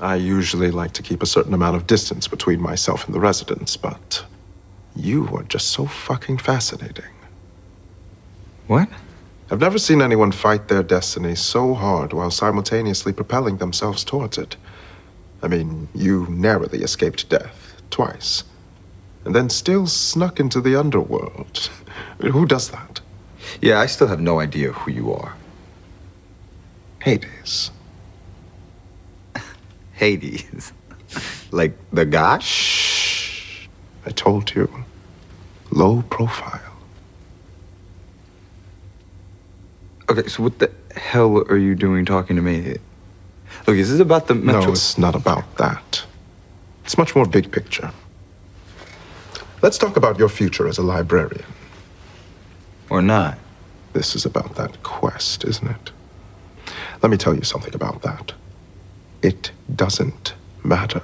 [0.00, 3.76] I usually like to keep a certain amount of distance between myself and the residents,
[3.76, 4.24] but
[4.96, 7.12] you are just so fucking fascinating.
[8.66, 8.88] What?
[9.50, 14.56] I've never seen anyone fight their destiny so hard while simultaneously propelling themselves towards it.
[15.42, 18.44] I mean, you narrowly escaped death twice,
[19.24, 21.68] and then still snuck into the underworld.
[22.20, 23.00] Who does that?
[23.60, 25.34] Yeah, I still have no idea who you are.
[27.02, 27.70] Hades.
[30.00, 30.72] Hades.
[31.50, 32.38] like the guy?
[32.38, 33.68] Shh.
[34.06, 34.66] I told you.
[35.70, 36.72] Low profile.
[40.08, 42.78] Okay, so what the hell are you doing talking to me?
[43.66, 44.62] Look, is this about the Metro?
[44.62, 46.02] No, it's not about that.
[46.84, 47.92] It's much more big picture.
[49.60, 51.44] Let's talk about your future as a librarian.
[52.88, 53.38] Or not.
[53.92, 55.92] This is about that quest, isn't it?
[57.02, 58.32] Let me tell you something about that.
[59.22, 60.34] It doesn't
[60.64, 61.02] matter.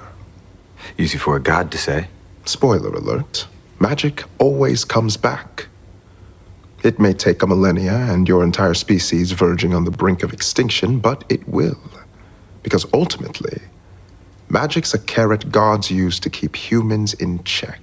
[0.97, 2.07] Easy for a god to say.
[2.45, 3.47] Spoiler alert
[3.79, 5.67] magic always comes back.
[6.83, 10.99] It may take a millennia and your entire species verging on the brink of extinction,
[10.99, 11.79] but it will.
[12.63, 13.61] Because ultimately,
[14.49, 17.81] magic's a carrot gods use to keep humans in check.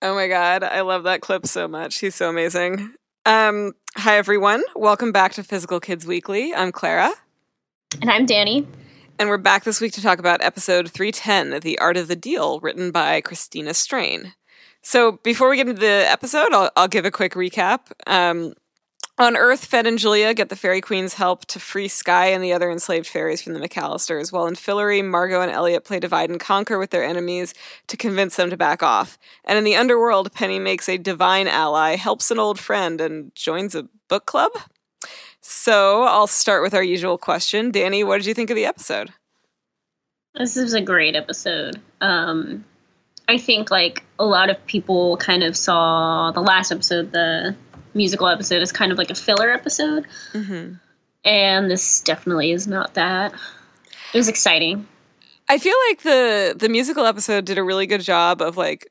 [0.00, 1.98] Oh my god, I love that clip so much.
[1.98, 2.94] He's so amazing.
[3.24, 4.62] Um, hi everyone.
[4.74, 6.54] Welcome back to Physical Kids Weekly.
[6.54, 7.12] I'm Clara.
[8.00, 8.66] And I'm Danny.
[9.22, 12.58] And we're back this week to talk about episode 310, The Art of the Deal,
[12.58, 14.34] written by Christina Strain.
[14.82, 17.92] So before we get into the episode, I'll, I'll give a quick recap.
[18.08, 18.54] Um,
[19.18, 22.52] on Earth, Fen and Julia get the Fairy Queen's help to free Sky and the
[22.52, 26.40] other enslaved fairies from the McAllisters, while in Fillory, Margot and Elliot play divide and
[26.40, 27.54] conquer with their enemies
[27.86, 29.18] to convince them to back off.
[29.44, 33.76] And in the underworld, Penny makes a divine ally, helps an old friend, and joins
[33.76, 34.50] a book club?
[35.42, 37.70] So I'll start with our usual question.
[37.70, 39.10] Danny, what did you think of the episode?
[40.34, 41.80] This is a great episode.
[42.00, 42.64] Um,
[43.28, 47.54] I think like a lot of people kind of saw the last episode, the
[47.94, 50.74] musical episode, as kind of like a filler episode, Mm-hmm.
[51.24, 53.32] and this definitely is not that.
[54.14, 54.86] It was exciting.
[55.48, 58.86] I feel like the the musical episode did a really good job of like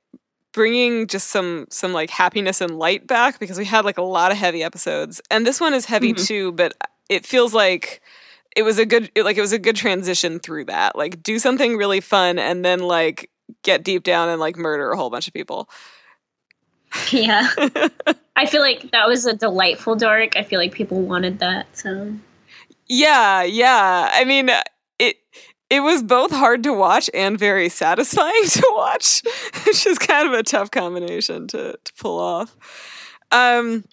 [0.53, 4.31] bringing just some some like happiness and light back because we had like a lot
[4.31, 6.25] of heavy episodes and this one is heavy Mhm.
[6.28, 6.73] too but
[7.09, 8.01] it feels like
[8.56, 11.40] it was a good it, like it was a good transition through that like do
[11.40, 13.29] something really fun and then like
[13.63, 15.69] get deep down and like murder a whole bunch of people
[17.11, 17.47] Yeah,
[18.35, 20.35] I feel like that was a delightful dark.
[20.35, 21.66] I feel like people wanted that.
[21.78, 22.13] So
[22.88, 24.50] yeah yeah i mean
[25.72, 29.24] it was both hard to watch and very satisfying to watch
[29.66, 32.56] which is kind of a tough combination to to pull off
[33.32, 33.84] um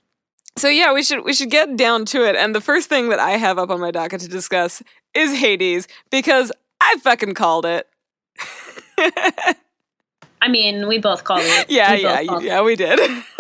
[0.56, 3.20] so yeah we should we should get down to it and the first thing that
[3.20, 4.82] i have up on my docket to discuss
[5.14, 6.50] is hades because
[6.80, 7.86] i fucking called it
[10.40, 11.68] I mean, we both called it.
[11.68, 12.42] yeah We yeah it.
[12.42, 12.98] yeah we did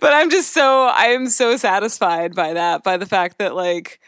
[0.00, 4.00] but i'm just so i am so satisfied by that by the fact that like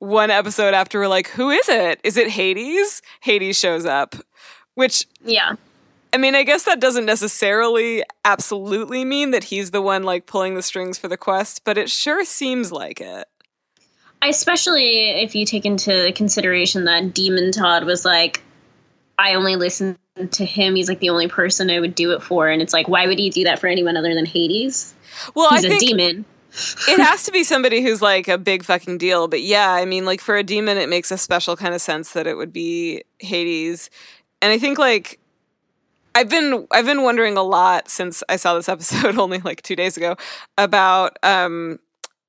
[0.00, 4.14] one episode after we're like who is it is it hades hades shows up
[4.74, 5.54] which Yeah.
[6.12, 10.54] i mean i guess that doesn't necessarily absolutely mean that he's the one like pulling
[10.54, 13.26] the strings for the quest but it sure seems like it
[14.22, 18.42] especially if you take into consideration that Demon Todd was like,
[19.16, 19.96] I only listen
[20.32, 20.74] to him.
[20.74, 23.18] He's like the only person I would do it for, and it's like, why would
[23.18, 24.92] he do that for anyone other than Hades?
[25.34, 26.24] well He's i a think demon.
[26.88, 29.28] it has to be somebody who's like a big fucking deal.
[29.28, 32.12] But yeah, I mean, like for a demon, it makes a special kind of sense
[32.12, 33.90] that it would be Hades.
[34.40, 35.20] And I think like
[36.14, 39.76] I've been I've been wondering a lot since I saw this episode only like two
[39.76, 40.16] days ago
[40.56, 41.78] about um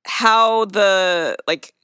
[0.04, 1.74] how the like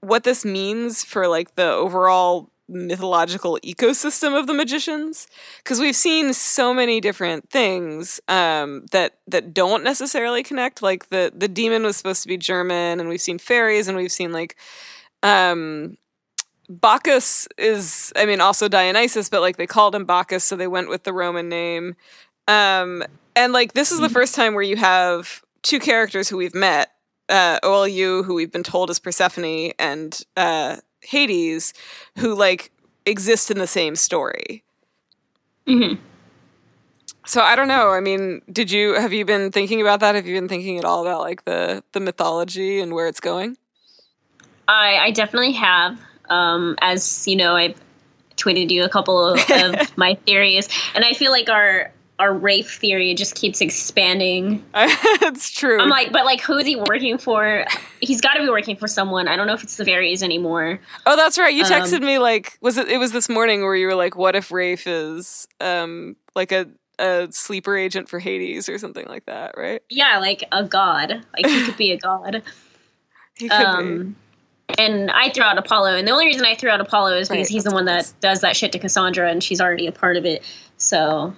[0.00, 5.26] what this means for like the overall mythological ecosystem of the magicians
[5.58, 10.82] because we've seen so many different things um, that that don't necessarily connect.
[10.82, 14.12] Like the the demon was supposed to be German, and we've seen fairies, and we've
[14.12, 14.56] seen like
[15.22, 15.96] um,
[16.68, 20.88] Bacchus is, I mean, also Dionysus, but like they called him Bacchus, so they went
[20.88, 21.96] with the Roman name.
[22.48, 23.04] Um,
[23.36, 26.92] and like this is the first time where you have two characters who we've met,
[27.28, 31.72] uh, OLU, who we've been told is Persephone, and uh, Hades,
[32.18, 32.70] who like
[33.06, 34.64] exist in the same story.
[35.66, 35.94] hmm
[37.26, 37.90] So I don't know.
[37.90, 40.14] I mean, did you have you been thinking about that?
[40.14, 43.56] Have you been thinking at all about like the the mythology and where it's going?
[44.68, 45.98] I, I definitely have.
[46.30, 47.78] Um, as you know, I've
[48.36, 52.78] tweeted you a couple of, of my theories, and I feel like our our Rafe
[52.78, 54.64] theory just keeps expanding.
[54.74, 55.80] it's true.
[55.80, 57.64] I'm like, but like, who is he working for?
[58.00, 59.26] He's got to be working for someone.
[59.28, 60.78] I don't know if it's the fairies anymore.
[61.06, 61.52] oh, that's right.
[61.54, 62.88] You texted Um, me like, was it?
[62.88, 66.66] It was this morning where you were like, "What if Rafe is um like a
[66.98, 69.82] a sleeper agent for Hades or something like that?" Right?
[69.90, 71.24] Yeah, like a god.
[71.36, 72.42] Like he could be a god.
[73.34, 73.64] He could be.
[73.64, 74.16] Um,
[74.78, 77.46] and I threw out Apollo, and the only reason I threw out Apollo is because
[77.46, 80.16] Right, he's the one that does that shit to Cassandra, and she's already a part
[80.18, 80.42] of it.
[80.76, 81.34] So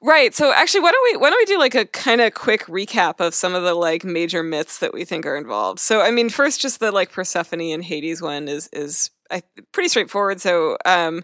[0.00, 0.34] Right.
[0.34, 3.20] So actually, why don't we why don't we do like a kind of quick recap
[3.20, 5.80] of some of the like major myths that we think are involved?
[5.80, 9.42] So I mean, first, just the like Persephone and Hades one is is I,
[9.72, 10.40] pretty straightforward.
[10.40, 11.22] So um,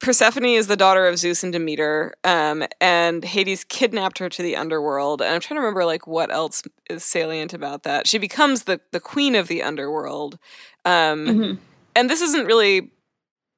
[0.00, 4.56] Persephone is the daughter of Zeus and Demeter, um, and Hades kidnapped her to the
[4.56, 5.22] underworld.
[5.22, 8.06] And I'm trying to remember like what else is salient about that.
[8.06, 10.38] She becomes the the queen of the underworld,
[10.84, 11.58] um, mhm.
[11.96, 12.90] and this isn't really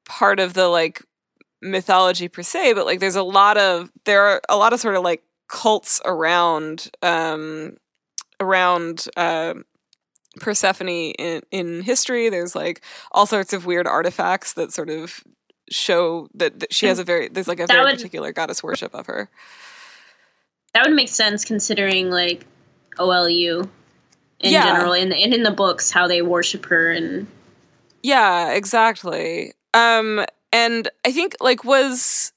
[0.05, 1.03] part of the like
[1.71, 4.95] mythology per se but like there's a lot of there are a lot of sort
[4.97, 7.77] of like cults around um
[8.41, 9.55] around uh
[10.41, 12.83] Persephone in in history there's like
[13.13, 15.25] all sorts of weird artifacts that sort of
[15.71, 18.63] show that, that she has a very there's like a That very would- particular goddess
[18.63, 19.31] worship of her
[20.75, 22.45] that would make sense considering like
[22.99, 23.61] OLU
[24.41, 24.65] in Yeah.
[24.65, 27.27] general, and, and in the books how they worship her and
[28.03, 29.53] Yeah, exactly.
[29.73, 32.33] Um and I think like was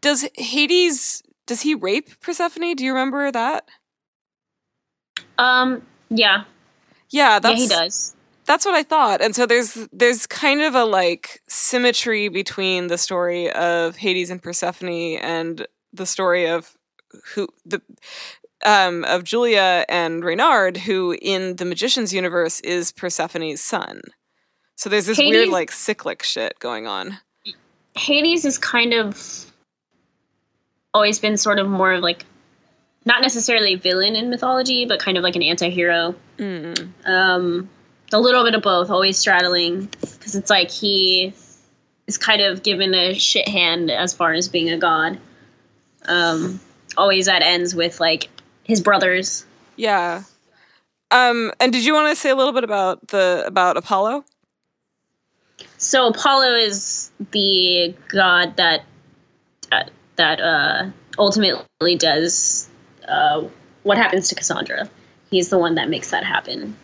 [0.00, 2.74] does Hades does he rape Persephone?
[2.76, 3.68] Do you remember that?
[5.38, 6.44] um yeah
[7.10, 8.14] Yeah, yeah he does.
[8.46, 9.20] that's what I thought.
[9.22, 14.42] And so there's there's kind of a like symmetry between the story of Hades and
[14.42, 16.76] Persephone and the story of
[17.34, 17.82] who the
[18.64, 24.02] um, of Julia and Reynard, who in the Magician's universe is Persephone's son.
[24.80, 27.18] So there's this weird like cyclic shit going on.
[27.98, 29.44] Hades is kind of
[30.94, 32.24] always been sort of more of like
[33.04, 36.14] not necessarily a villain in mythology, but kind of like an anti-hero.
[36.38, 36.88] Mm.
[37.04, 37.68] Um,
[38.10, 41.34] a little bit of both, always straddling, because it's like he
[42.06, 45.18] is kind of given a shit hand as far as being a god.
[46.08, 46.58] Um,
[46.96, 48.30] always that ends with like
[48.64, 49.44] his brothers.
[49.76, 50.22] Yeah.
[51.10, 54.24] Um, and did you want to say a little bit about the about Apollo?
[55.80, 58.84] So Apollo is the god that
[59.72, 59.84] uh,
[60.16, 62.68] that uh, ultimately does
[63.08, 63.44] uh,
[63.82, 64.90] what happens to Cassandra.
[65.30, 66.76] He's the one that makes that happen.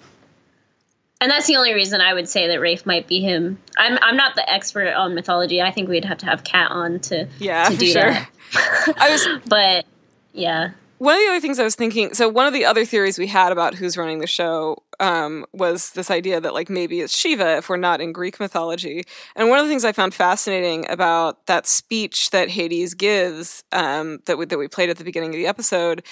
[1.21, 3.59] And that's the only reason I would say that Rafe might be him.
[3.77, 5.61] I'm I'm not the expert on mythology.
[5.61, 8.11] I think we'd have to have Cat on to Yeah, to for do sure.
[8.11, 8.95] that.
[8.97, 9.85] I was But
[10.33, 12.15] yeah, one of the other things I was thinking.
[12.15, 15.91] So one of the other theories we had about who's running the show um, was
[15.91, 19.05] this idea that like maybe it's Shiva if we're not in Greek mythology.
[19.35, 24.21] And one of the things I found fascinating about that speech that Hades gives um,
[24.27, 26.03] that we, that we played at the beginning of the episode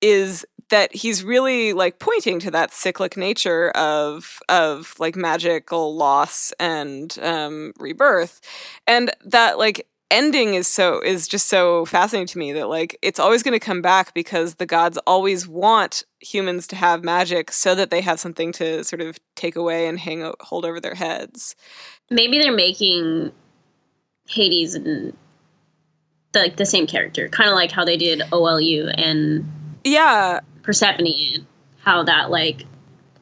[0.00, 6.52] is that he's really like pointing to that cyclic nature of of like magical loss
[6.58, 8.40] and um, rebirth,
[8.86, 13.18] and that like ending is so is just so fascinating to me that like it's
[13.18, 17.74] always going to come back because the gods always want humans to have magic so
[17.74, 21.56] that they have something to sort of take away and hang hold over their heads.
[22.10, 23.32] maybe they're making
[24.26, 25.14] Hades and
[26.32, 29.44] the, like the same character, kind of like how they did OLU and
[29.84, 31.46] Yeah, Persephone and
[31.78, 32.64] how that like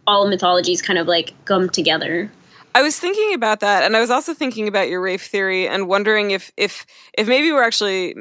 [0.07, 2.31] all mythologies kind of like come together.
[2.75, 5.89] I was thinking about that, and I was also thinking about your Rafe theory, and
[5.89, 6.87] wondering if if
[7.17, 8.17] if maybe we're actually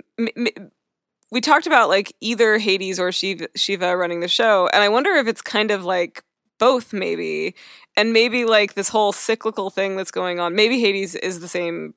[1.31, 5.11] we talked about like either Hades or Shiva, Shiva running the show, and I wonder
[5.11, 6.23] if it's kind of like
[6.59, 7.55] both, maybe,
[7.95, 10.53] and maybe like this whole cyclical thing that's going on.
[10.55, 11.93] Maybe Hades is the same.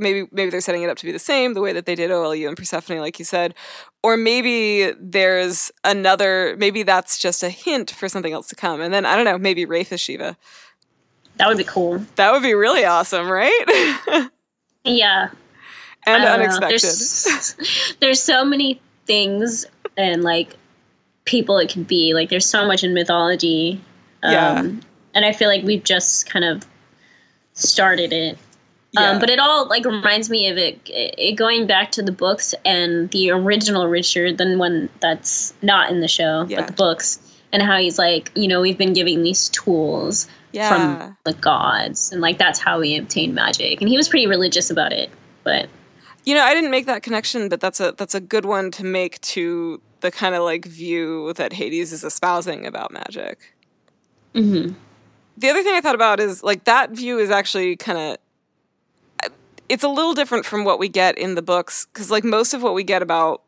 [0.00, 2.12] Maybe maybe they're setting it up to be the same, the way that they did
[2.12, 3.52] OLU and Persephone, like you said,
[4.04, 6.54] or maybe there's another.
[6.58, 9.38] Maybe that's just a hint for something else to come, and then I don't know.
[9.38, 10.36] Maybe Rafe is Shiva.
[11.38, 12.04] That would be cool.
[12.16, 14.28] That would be really awesome, right?
[14.84, 15.28] Yeah.
[16.06, 16.44] and I don't know.
[16.44, 16.80] unexpected.
[16.80, 19.66] There's, there's so many things
[19.98, 20.56] and like
[21.26, 22.14] people it could be.
[22.14, 23.80] Like there's so much in mythology.
[24.22, 24.70] Um, Yeah.
[25.14, 26.64] And I feel like we've just kind of
[27.52, 28.38] started it.
[28.92, 29.10] Yeah.
[29.10, 32.54] Um, but it all like reminds me of it, it going back to the books
[32.64, 36.60] and the original Richard, than one that's not in the show, Yeah.
[36.60, 37.18] but the books,
[37.52, 40.68] and how he's like, you know, we've been giving these tools yeah.
[40.68, 43.80] from the gods, and like that's how we obtain magic.
[43.80, 45.10] And he was pretty religious about it,
[45.44, 45.68] but
[46.24, 48.84] you know, I didn't make that connection, but that's a that's a good one to
[48.84, 53.54] make to the kind of like view that Hades is espousing about magic.
[54.34, 54.74] mhm.
[55.36, 58.18] The other thing I thought about is like that view is actually kind of
[59.68, 62.62] it's a little different from what we get in the books because like most of
[62.62, 63.42] what we get about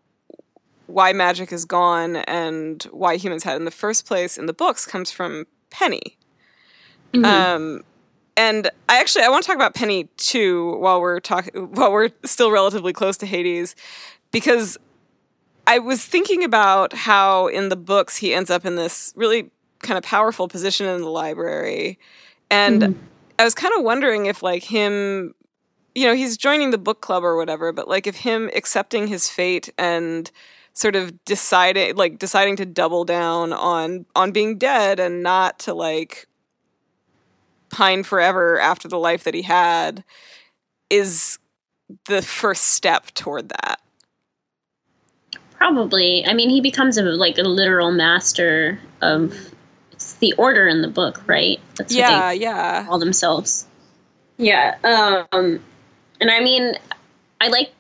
[0.87, 4.87] why magic is gone and why humans had in the first place in the books
[4.87, 6.17] comes from Penny.
[7.15, 7.25] Mhm.
[7.25, 7.83] Um,
[8.37, 12.11] and I actually I want to talk about Penny too while we're talking while we're
[12.25, 13.75] still relatively close to Hades,
[14.31, 14.79] because
[15.67, 19.51] I was thinking about how in the books he ends up in this really
[19.81, 21.99] kind of powerful position in the library,
[22.51, 22.95] and Mhm.
[23.39, 25.35] I was kind of wondering if like him,
[25.95, 29.29] you know, he's joining the book club or whatever, but like if him accepting his
[29.29, 30.31] fate and
[30.73, 35.75] sort of deciding like deciding to double down on on being dead and not to
[35.75, 36.27] like
[37.71, 40.05] pine forever after the life that he had
[40.89, 41.39] is
[42.07, 43.81] the first step toward that.
[45.57, 46.25] Probably.
[46.25, 49.35] I mean, he becomes a like a literal master of
[49.93, 51.61] it's the order in the book, right?
[51.77, 52.87] That's yeah, what yeah.
[52.87, 53.67] call themselves.
[54.39, 54.77] Yeah.
[54.83, 55.61] Um,
[56.21, 56.75] and I mean,
[57.41, 57.73] I like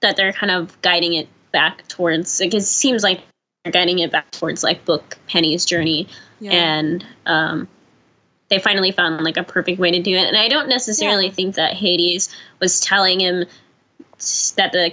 [0.00, 2.40] that they're kind of guiding it back towards.
[2.40, 3.20] Like, it seems like
[3.64, 6.06] they're guiding it back towards like book Penny's journey,
[6.40, 6.52] yeah.
[6.52, 7.68] and um,
[8.54, 10.28] they finally found like a perfect way to do it.
[10.28, 11.32] And I don't necessarily Yeah.
[11.32, 12.28] think that Hades
[12.60, 13.46] was telling him
[14.56, 14.90] that the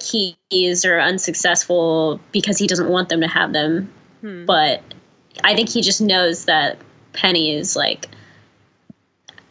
[0.50, 3.91] keys are unsuccessful because he doesn't want them to have them
[4.22, 4.46] Hmm.
[4.46, 4.82] but
[5.44, 6.77] I think he just knows that
[7.13, 8.08] Penny is like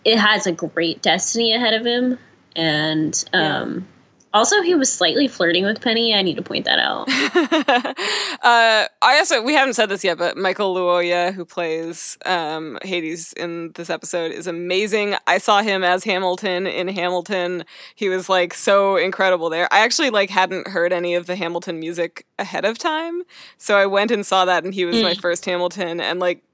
[0.04, 2.18] it has a great destiny ahead of him,
[2.56, 3.86] and um,
[4.32, 6.14] also he was slightly flirting with Penny.
[6.14, 7.08] I need to point that out.
[8.42, 13.32] uh, I also we haven't said this yet, but Michael Luwoye, who plays um, Hades
[13.32, 15.16] in this episode, is amazing.
[15.26, 17.64] I saw him as Hamilton in Hamilton.
[17.94, 19.72] He was like so incredible there.
[19.72, 23.22] I actually like hadn't heard any of the Hamilton music ahead of time,
[23.58, 26.44] so I went and saw that, and he was my first Hamilton, and like.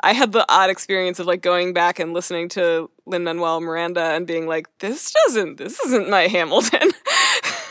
[0.00, 4.02] I had the odd experience of like going back and listening to Lin Manuel Miranda
[4.02, 6.90] and being like, "This doesn't, this isn't my Hamilton,"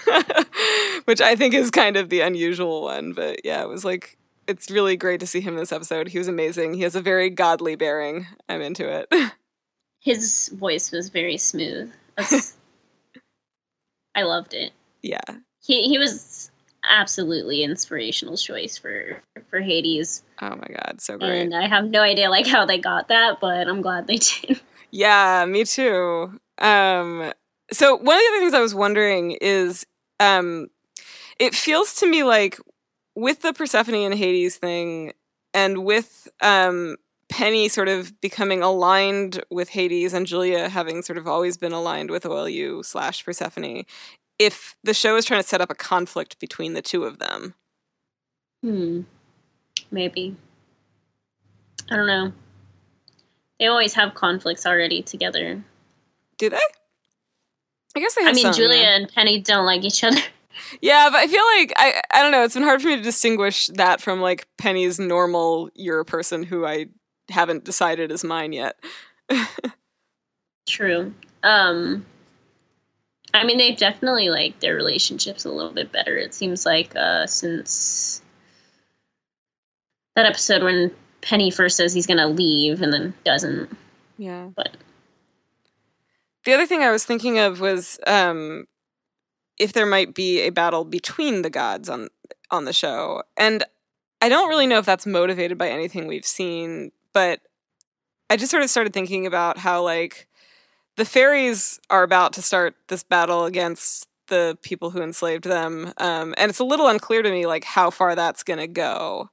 [1.05, 3.13] which I think is kind of the unusual one.
[3.13, 4.17] But yeah, it was like
[4.47, 6.09] it's really great to see him in this episode.
[6.09, 6.73] He was amazing.
[6.73, 8.27] He has a very godly bearing.
[8.49, 9.11] I'm into it.
[10.01, 11.91] His voice was very smooth.
[12.17, 12.55] That's-
[14.15, 14.71] I loved it.
[15.01, 15.21] yeah,
[15.65, 16.51] He he was
[16.87, 21.41] absolutely inspirational choice for for Hades, oh my god, so great.
[21.41, 24.61] and I have no idea like how they got that, but I'm glad they did.
[24.91, 26.39] Yeah, me too.
[26.59, 27.31] Um,
[27.71, 29.85] so one of the other things I was wondering is,
[30.23, 30.67] um,
[31.39, 32.59] it feels to me like
[33.15, 35.13] with the Persephone and Hades thing,
[35.53, 36.97] and with um,
[37.29, 42.09] Penny sort of becoming aligned with Hades, and Julia having sort of always been aligned
[42.11, 43.83] with OLU slash Persephone.
[44.39, 47.53] If the show is trying to set up a conflict between the two of them,
[48.63, 49.01] Hmm.
[49.91, 50.35] Maybe.
[51.91, 52.31] I don't know.
[53.59, 55.63] They always have conflicts already together.
[56.37, 56.59] do they?
[57.95, 58.25] I guess they.
[58.25, 60.19] I mean, Julia and Penny don't like each other.
[60.81, 62.43] Yeah, but I feel like I I don't know.
[62.43, 66.43] It's been hard for me to distinguish that from like Penny's normal you're a person
[66.43, 66.87] who I
[67.29, 68.75] haven't decided is mine yet.
[70.67, 71.13] True.
[71.41, 72.05] Um
[73.33, 76.17] I mean, they've definitely like their relationships a little bit better.
[76.17, 78.21] It seems like uh since
[80.15, 83.75] that episode when Penny first says he's gonna leave and then doesn't.
[84.17, 84.49] Yeah.
[84.55, 84.77] But
[86.45, 88.65] The other thing I was thinking of was um
[89.59, 92.09] if there might be a battle between the gods on
[92.51, 93.23] on the show.
[93.37, 93.63] And
[94.21, 97.41] I don't really know if that's motivated by anything we've seen, but
[98.29, 100.27] I just sort of started thinking about how like
[100.95, 105.93] the fairies are about to start this battle against the people who enslaved them.
[105.97, 109.29] Um, and it's a little unclear to me like how far that's gonna go.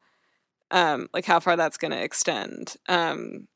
[0.71, 2.76] Um, like how far that's gonna extend.
[2.88, 3.49] Um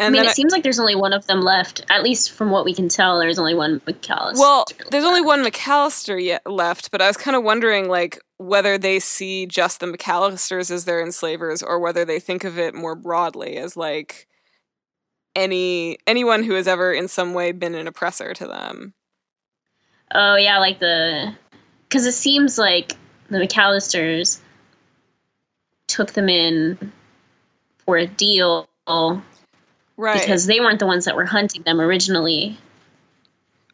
[0.00, 1.84] I mean, it seems like there's only one of them left.
[1.90, 4.38] At least from what we can tell, there's only one McAllister.
[4.38, 8.78] Well, there's only one McAllister yet left, but I was kind of wondering, like, whether
[8.78, 12.94] they see just the McAllisters as their enslavers, or whether they think of it more
[12.94, 14.28] broadly as like
[15.34, 18.94] any anyone who has ever in some way been an oppressor to them.
[20.14, 21.34] Oh yeah, like the
[21.88, 22.92] because it seems like
[23.28, 24.40] the McAllisters
[25.86, 26.92] took them in
[27.78, 28.68] for a deal
[29.98, 30.20] Right.
[30.20, 32.56] because they weren't the ones that were hunting them originally.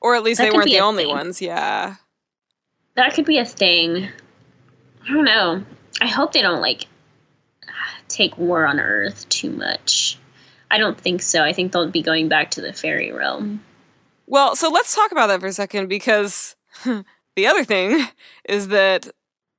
[0.01, 1.15] or at least that they weren't the only thing.
[1.15, 1.97] ones, yeah.
[2.97, 4.09] That could be a thing.
[5.07, 5.63] I don't know.
[6.01, 6.87] I hope they don't like
[8.09, 10.19] take war on Earth too much.
[10.71, 11.43] I don't think so.
[11.43, 13.63] I think they'll be going back to the fairy realm.
[14.27, 18.07] Well, so let's talk about that for a second because the other thing
[18.49, 19.09] is that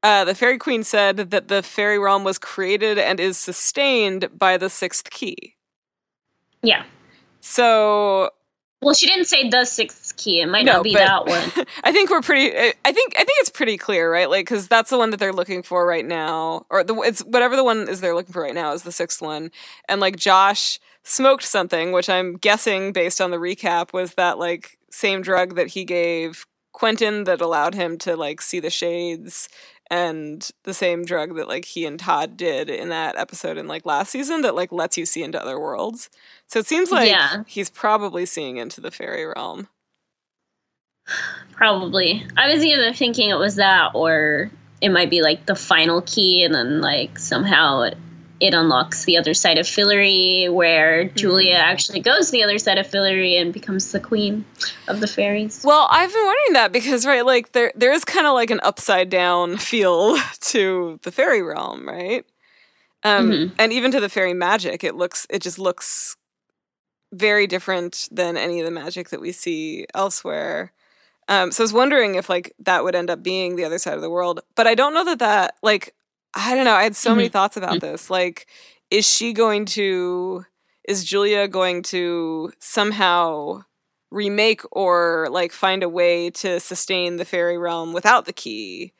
[0.03, 4.57] uh, the Fairy Queen said that the fairy realm was created and is sustained by
[4.57, 5.54] the sixth key.
[6.65, 6.83] Yeah.
[7.41, 8.31] So
[8.81, 10.41] Well, she didn't say the sixth key.
[10.41, 11.51] It might no, not be that one.
[11.83, 12.55] I think we're pretty.
[12.57, 14.29] I think I think it's pretty clear, right?
[14.29, 17.55] Like, because that's the one that they're looking for right now, or the it's whatever
[17.55, 19.51] the one is they're looking for right now is the sixth one,
[19.87, 24.77] and like Josh smoked something, which I'm guessing based on the recap was that like
[24.89, 29.47] same drug that he gave Quentin that allowed him to like see the shades
[29.89, 33.85] and the same drug that like he and Todd did in that episode in like
[33.85, 36.09] last season that like lets you see into other worlds.
[36.47, 37.43] So it seems like yeah.
[37.47, 39.67] he's probably seeing into the fairy realm.
[41.51, 42.25] Probably.
[42.35, 44.49] I was either thinking it was that or
[44.81, 47.97] it might be like the final key and then like somehow it
[48.39, 51.15] it unlocks the other side of Fillory, where mm-hmm.
[51.15, 54.45] Julia actually goes to the other side of Fillory and becomes the queen
[54.87, 55.61] of the fairies.
[55.63, 58.59] Well, I've been wondering that because right, like there there is kind of like an
[58.63, 62.25] upside down feel to the fairy realm, right?
[63.03, 63.53] Um, mm-hmm.
[63.59, 66.17] and even to the fairy magic, it looks it just looks
[67.13, 70.73] very different than any of the magic that we see elsewhere.
[71.27, 73.95] Um, so I was wondering if like that would end up being the other side
[73.95, 75.93] of the world, but I don't know that that like
[76.35, 76.73] I don't know.
[76.73, 77.17] I had so mm-hmm.
[77.17, 77.91] many thoughts about mm-hmm.
[77.91, 78.09] this.
[78.09, 78.47] Like,
[78.91, 80.45] is she going to,
[80.87, 83.63] is Julia going to somehow
[84.11, 88.93] remake or like find a way to sustain the fairy realm without the key?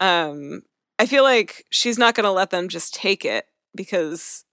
[0.00, 0.62] Um,
[0.98, 4.44] I feel like she's not going to let them just take it because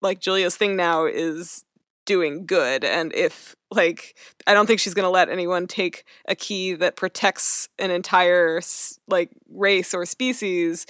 [0.00, 1.64] like Julia's thing now is
[2.06, 6.36] doing good and if like i don't think she's going to let anyone take a
[6.36, 8.60] key that protects an entire
[9.08, 10.86] like race or species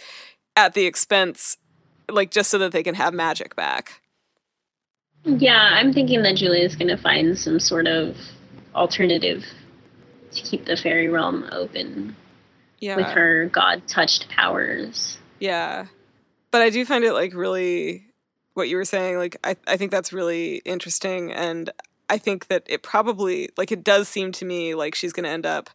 [0.56, 1.58] at the expense,
[2.10, 4.00] like just so that they can have magic back.
[5.24, 8.16] Yeah, I'm thinking that Julia's going to find some sort of
[8.74, 9.44] alternative
[10.32, 12.16] to keep the fairy realm open.
[12.78, 12.96] Yeah.
[12.96, 15.18] With her god touched powers.
[15.40, 15.86] Yeah.
[16.50, 18.06] But I do find it like really
[18.54, 21.70] what you were saying, like I, I think that's really interesting and
[22.08, 25.44] I think that it probably like it does seem to me like she's gonna end
[25.44, 25.70] up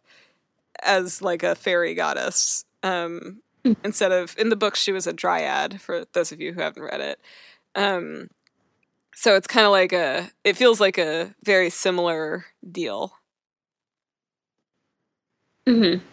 [0.82, 2.64] as like a fairy goddess.
[2.82, 3.41] Um
[3.84, 6.82] instead of in the book she was a dryad for those of you who haven't
[6.82, 7.20] read it
[7.74, 8.28] um,
[9.14, 13.12] so it's kind of like a it feels like a very similar deal
[15.66, 16.04] mm-hmm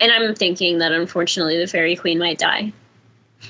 [0.00, 2.72] and i'm thinking that unfortunately the fairy queen might die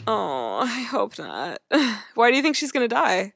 [0.06, 1.58] oh i hope not
[2.14, 3.32] why do you think she's gonna die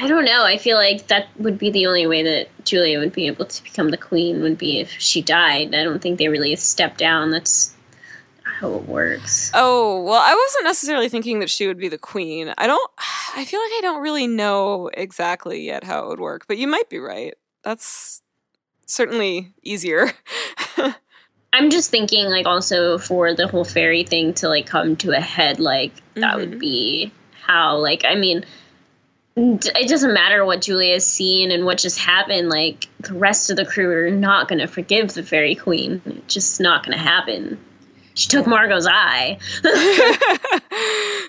[0.00, 0.44] I don't know.
[0.44, 3.62] I feel like that would be the only way that Julia would be able to
[3.64, 5.74] become the queen would be if she died.
[5.74, 7.32] I don't think they really step down.
[7.32, 7.74] That's
[8.58, 9.50] how it works.
[9.54, 12.52] Oh, well, I wasn't necessarily thinking that she would be the queen.
[12.58, 12.90] I don't
[13.36, 16.66] I feel like I don't really know exactly yet how it would work, but you
[16.66, 17.34] might be right.
[17.62, 18.22] That's
[18.86, 20.10] certainly easier.
[21.52, 25.20] I'm just thinking like also for the whole fairy thing to like come to a
[25.20, 26.38] head like that mm-hmm.
[26.38, 27.12] would be
[27.46, 28.44] how like I mean
[29.36, 32.48] it doesn't matter what Julia's seen and what just happened.
[32.48, 36.02] Like the rest of the crew are not going to forgive the fairy queen.
[36.04, 37.58] It's just not going to happen.
[38.18, 39.38] She took Margot's eye.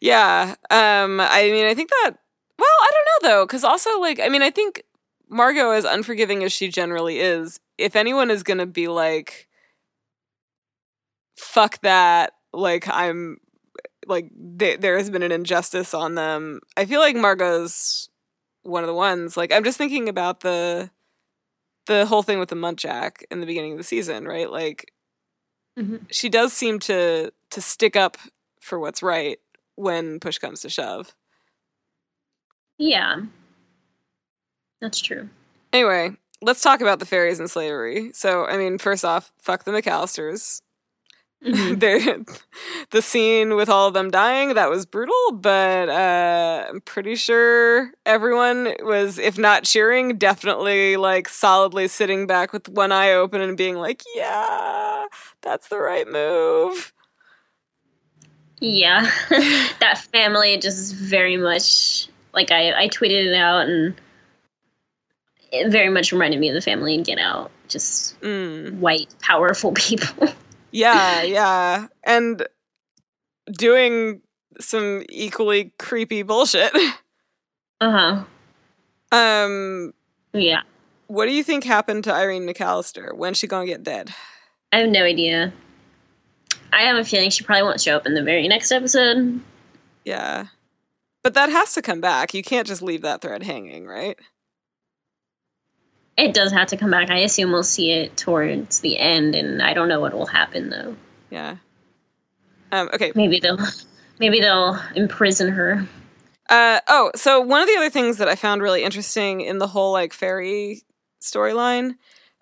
[0.00, 0.54] yeah.
[0.70, 2.12] Um, I mean, I think that,
[2.58, 4.82] well, I don't know though, because also, like, I mean, I think
[5.28, 9.46] Margot, as unforgiving as she generally is, if anyone is going to be like,
[11.36, 13.36] fuck that, like, I'm,
[14.06, 18.08] like, th- there has been an injustice on them, I feel like Margot's
[18.62, 19.36] one of the ones.
[19.36, 20.90] Like, I'm just thinking about the,
[21.86, 24.50] the whole thing with the Muntjac in the beginning of the season, right?
[24.50, 24.92] Like,
[25.78, 25.96] mm-hmm.
[26.10, 28.16] she does seem to to stick up
[28.60, 29.38] for what's right
[29.76, 31.14] when push comes to shove.
[32.78, 33.22] Yeah.
[34.80, 35.28] That's true.
[35.72, 38.10] Anyway, let's talk about the fairies and slavery.
[38.12, 40.62] So, I mean, first off, fuck the McAllisters.
[41.42, 42.22] Mm-hmm.
[42.90, 47.92] the scene with all of them dying that was brutal but uh, i'm pretty sure
[48.04, 53.56] everyone was if not cheering definitely like solidly sitting back with one eye open and
[53.56, 55.06] being like yeah
[55.40, 56.92] that's the right move
[58.60, 59.10] yeah
[59.80, 63.94] that family just very much like i i tweeted it out and
[65.52, 68.74] it very much reminded me of the family in get out just mm.
[68.74, 70.28] white powerful people
[70.70, 71.86] yeah, yeah.
[72.04, 72.46] And
[73.52, 74.20] doing
[74.60, 76.72] some equally creepy bullshit.
[77.82, 78.24] Uh-huh.
[79.10, 79.94] Um
[80.34, 80.60] Yeah.
[81.06, 83.16] What do you think happened to Irene McAllister?
[83.16, 84.12] When's she gonna get dead?
[84.70, 85.50] I have no idea.
[86.74, 89.40] I have a feeling she probably won't show up in the very next episode.
[90.04, 90.48] Yeah.
[91.22, 92.34] But that has to come back.
[92.34, 94.18] You can't just leave that thread hanging, right?
[96.20, 97.10] It does have to come back.
[97.10, 100.70] I assume we'll see it towards the end, and I don't know what will happen
[100.70, 100.96] though.
[101.30, 101.56] Yeah.
[102.72, 103.12] Um, okay.
[103.14, 103.58] Maybe they'll
[104.18, 105.86] maybe they'll imprison her.
[106.48, 109.68] Uh, oh, so one of the other things that I found really interesting in the
[109.68, 110.82] whole like fairy
[111.22, 111.94] storyline,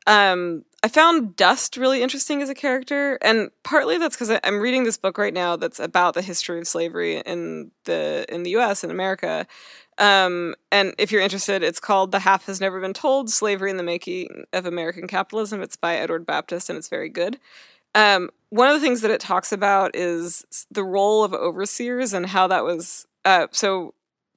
[0.06, 4.84] um, I found Dust really interesting as a character, and partly that's because I'm reading
[4.84, 8.82] this book right now that's about the history of slavery in the in the U.S.
[8.82, 9.46] in America.
[9.98, 13.76] Um, and if you're interested, it's called "The Half Has Never Been Told: Slavery in
[13.76, 17.38] the Making of American Capitalism." It's by Edward Baptist, and it's very good.
[17.94, 22.26] Um, one of the things that it talks about is the role of overseers and
[22.26, 23.06] how that was.
[23.24, 23.94] Uh, so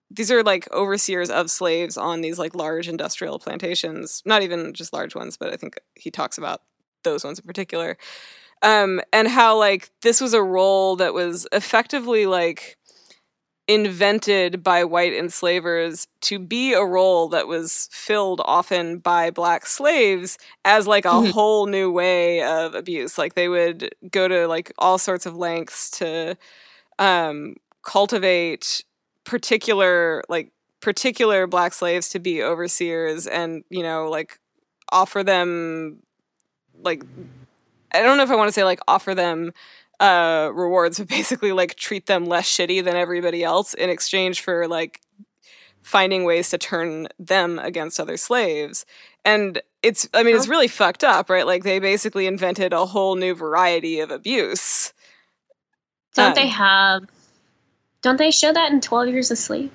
[0.09, 4.93] these are like overseers of slaves on these like large industrial plantations not even just
[4.93, 6.61] large ones but i think he talks about
[7.03, 7.97] those ones in particular
[8.63, 12.77] um, and how like this was a role that was effectively like
[13.73, 20.37] invented by white enslavers to be a role that was filled often by black slaves
[20.65, 21.31] as like a mm-hmm.
[21.31, 25.89] whole new way of abuse like they would go to like all sorts of lengths
[25.89, 26.35] to
[26.99, 28.83] um, cultivate
[29.23, 34.37] particular like particular black slaves to be overseers and you know like
[34.91, 35.99] offer them
[36.83, 37.03] like
[37.93, 39.53] I don't know if I want to say like offer them
[40.01, 44.67] uh rewards but basically like treat them less shitty than everybody else in exchange for
[44.67, 44.99] like
[45.81, 48.85] finding ways to turn them against other slaves
[49.23, 53.15] and it's I mean it's really fucked up right like they basically invented a whole
[53.15, 54.93] new variety of abuse
[56.15, 57.03] don't um, they have
[58.01, 59.71] don't they show that in Twelve Years a Slave?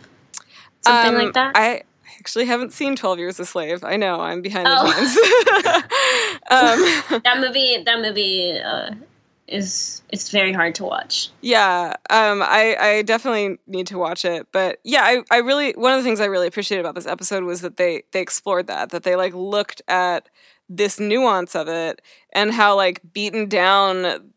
[0.83, 1.53] Something um, like that.
[1.57, 1.83] I
[2.19, 3.85] actually haven't seen Twelve Years a Slave.
[3.85, 4.87] I know I'm behind oh.
[4.87, 5.17] the times.
[7.13, 7.83] um, that movie.
[7.85, 8.91] That movie uh,
[9.49, 11.31] is it's very hard to watch.
[11.41, 14.47] Yeah, um, I I definitely need to watch it.
[14.53, 17.45] But yeah, I I really one of the things I really appreciated about this episode
[17.45, 20.29] was that they they explored that that they like looked at
[20.69, 24.33] this nuance of it and how like beaten down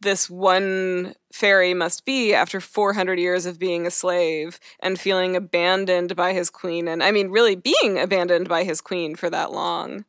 [0.00, 6.16] this one fairy must be after 400 years of being a slave and feeling abandoned
[6.16, 10.04] by his queen and i mean really being abandoned by his queen for that long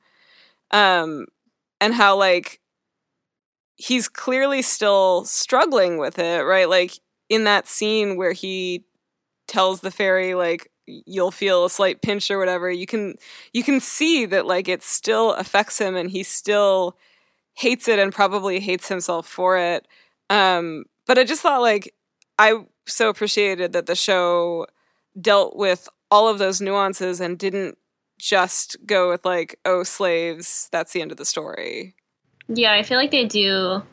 [0.72, 1.26] um
[1.82, 2.60] and how like
[3.80, 8.84] he's clearly still struggling with it right like in that scene where he
[9.48, 13.16] tells the fairy like you'll feel a slight pinch or whatever you can
[13.54, 16.98] you can see that like it still affects him and he still
[17.60, 19.86] hates it and probably hates himself for it.
[20.30, 21.94] Um, but I just thought like
[22.38, 24.66] I so appreciated that the show
[25.20, 27.78] dealt with all of those nuances and didn't
[28.18, 31.96] just go with like oh slaves that's the end of the story.
[32.50, 33.84] Yeah, I feel like they do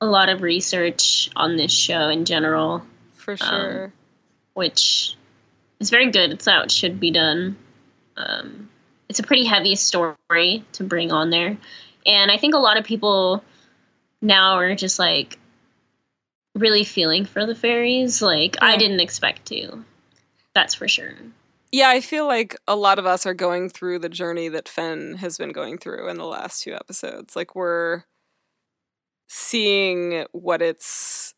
[0.00, 2.82] a lot of research on this show in general.
[3.14, 3.84] For um, sure.
[3.84, 3.92] Um,
[4.54, 5.14] which
[5.78, 6.32] is very good.
[6.32, 7.56] It's how it should be done.
[8.16, 8.70] Um,
[9.08, 11.56] it's a pretty heavy story to bring on there.
[12.06, 13.44] And I think a lot of people
[14.22, 15.38] now are just like
[16.54, 18.22] really feeling for the fairies.
[18.22, 18.68] Like, yeah.
[18.68, 19.84] I didn't expect to.
[20.54, 21.14] That's for sure.
[21.72, 25.14] Yeah, I feel like a lot of us are going through the journey that Fen
[25.16, 27.34] has been going through in the last two episodes.
[27.36, 28.04] Like, we're
[29.28, 31.34] seeing what it's.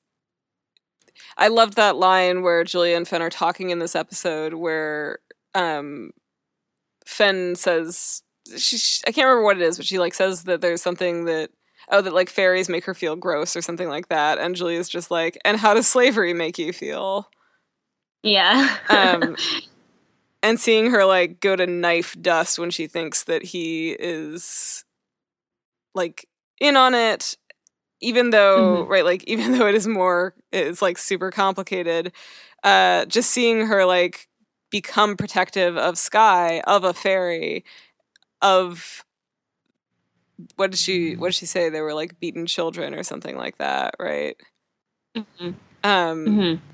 [1.37, 5.21] I loved that line where Julia and Fen are talking in this episode where
[5.55, 6.11] um,
[7.07, 8.23] Fen says
[8.57, 11.51] she, I can't remember what it is, but she like says that there's something that
[11.91, 15.11] oh that like fairies make her feel gross or something like that, and Julia's just
[15.11, 17.29] like, and how does slavery make you feel?
[18.23, 18.77] Yeah.
[18.88, 19.37] um,
[20.42, 24.85] and seeing her like go to knife dust when she thinks that he is
[25.94, 26.29] like
[26.61, 27.37] in on it
[28.01, 28.90] even though mm-hmm.
[28.90, 32.12] right like even though it is more it's like super complicated
[32.64, 34.29] uh just seeing her like
[34.70, 37.64] become protective of sky of a fairy
[38.42, 39.05] of
[40.57, 43.57] what did she what did she say they were like beaten children or something like
[43.59, 44.37] that right
[45.16, 45.51] mm-hmm.
[45.85, 46.64] um mm-hmm.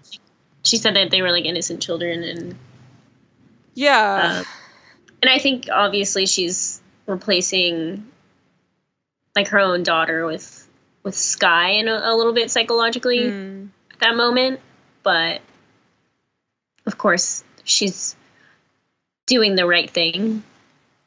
[0.64, 2.57] she said that they were like innocent children and
[3.74, 4.44] yeah uh,
[5.22, 8.06] and i think obviously she's replacing
[9.37, 10.68] like her own daughter with
[11.02, 13.68] with sky in a, a little bit psychologically mm.
[13.92, 14.60] at that moment
[15.02, 15.40] but
[16.87, 18.16] of course she's
[19.26, 20.42] doing the right thing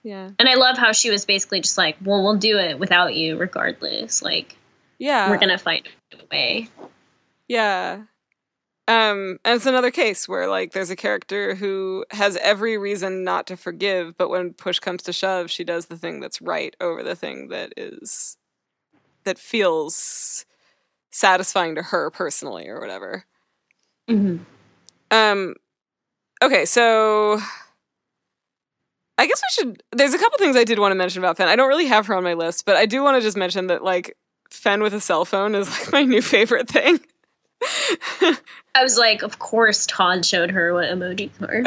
[0.08, 0.30] yeah.
[0.40, 3.36] And I love how she was basically just like, well, we'll do it without you
[3.36, 4.22] regardless.
[4.22, 4.56] Like,
[5.00, 5.30] yeah.
[5.30, 6.70] We're going to find a way.
[7.50, 8.04] Yeah.
[8.88, 13.46] Um, and it's another case where like there's a character who has every reason not
[13.48, 17.04] to forgive, but when push comes to shove, she does the thing that's right over
[17.04, 18.38] the thing that is
[19.26, 20.46] that feels
[21.12, 23.26] satisfying to her personally or whatever.
[24.10, 24.38] Mm-hmm.
[25.12, 25.56] Um
[26.42, 27.42] okay, so
[29.18, 29.84] I guess we should.
[29.92, 31.48] There's a couple things I did want to mention about Fen.
[31.48, 33.68] I don't really have her on my list, but I do want to just mention
[33.68, 34.16] that like
[34.50, 37.00] Fen with a cell phone is like my new favorite thing.
[38.76, 41.64] I was like, of course Todd showed her what emojis were.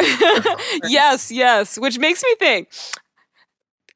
[0.88, 2.68] yes, yes, which makes me think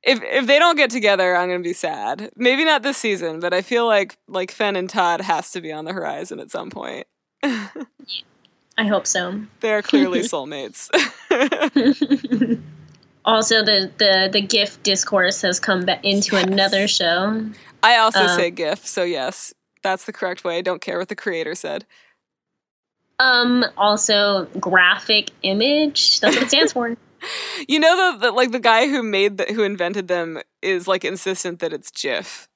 [0.04, 2.30] if if they don't get together, I'm gonna be sad.
[2.36, 5.72] Maybe not this season, but I feel like like Fen and Todd has to be
[5.72, 7.06] on the horizon at some point.
[8.76, 9.40] I hope so.
[9.60, 10.90] They're clearly soulmates.
[13.24, 16.44] also, the, the the GIF discourse has come back into yes.
[16.44, 17.44] another show.
[17.82, 19.54] I also um, say GIF, so yes,
[19.84, 20.58] that's the correct way.
[20.58, 21.86] I don't care what the creator said.
[23.20, 23.64] Um.
[23.76, 26.18] Also, graphic image.
[26.18, 26.96] That's what it stands for.
[27.68, 31.04] you know the, the like the guy who made the, who invented them is like
[31.04, 32.48] insistent that it's GIF.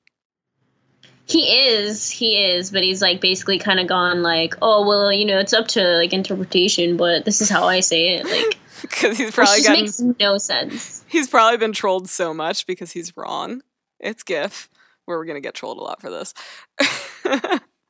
[1.27, 5.27] He is, he is, but he's like basically kind of gone like, oh well, you
[5.27, 9.19] know, it's up to like interpretation, but this is how I say it, like because
[9.19, 11.05] he's probably gotten, makes no sense.
[11.07, 13.63] He's probably been trolled so much because he's wrong.
[14.01, 14.69] It's GIF.
[15.05, 16.35] Where we're gonna get trolled a lot for this.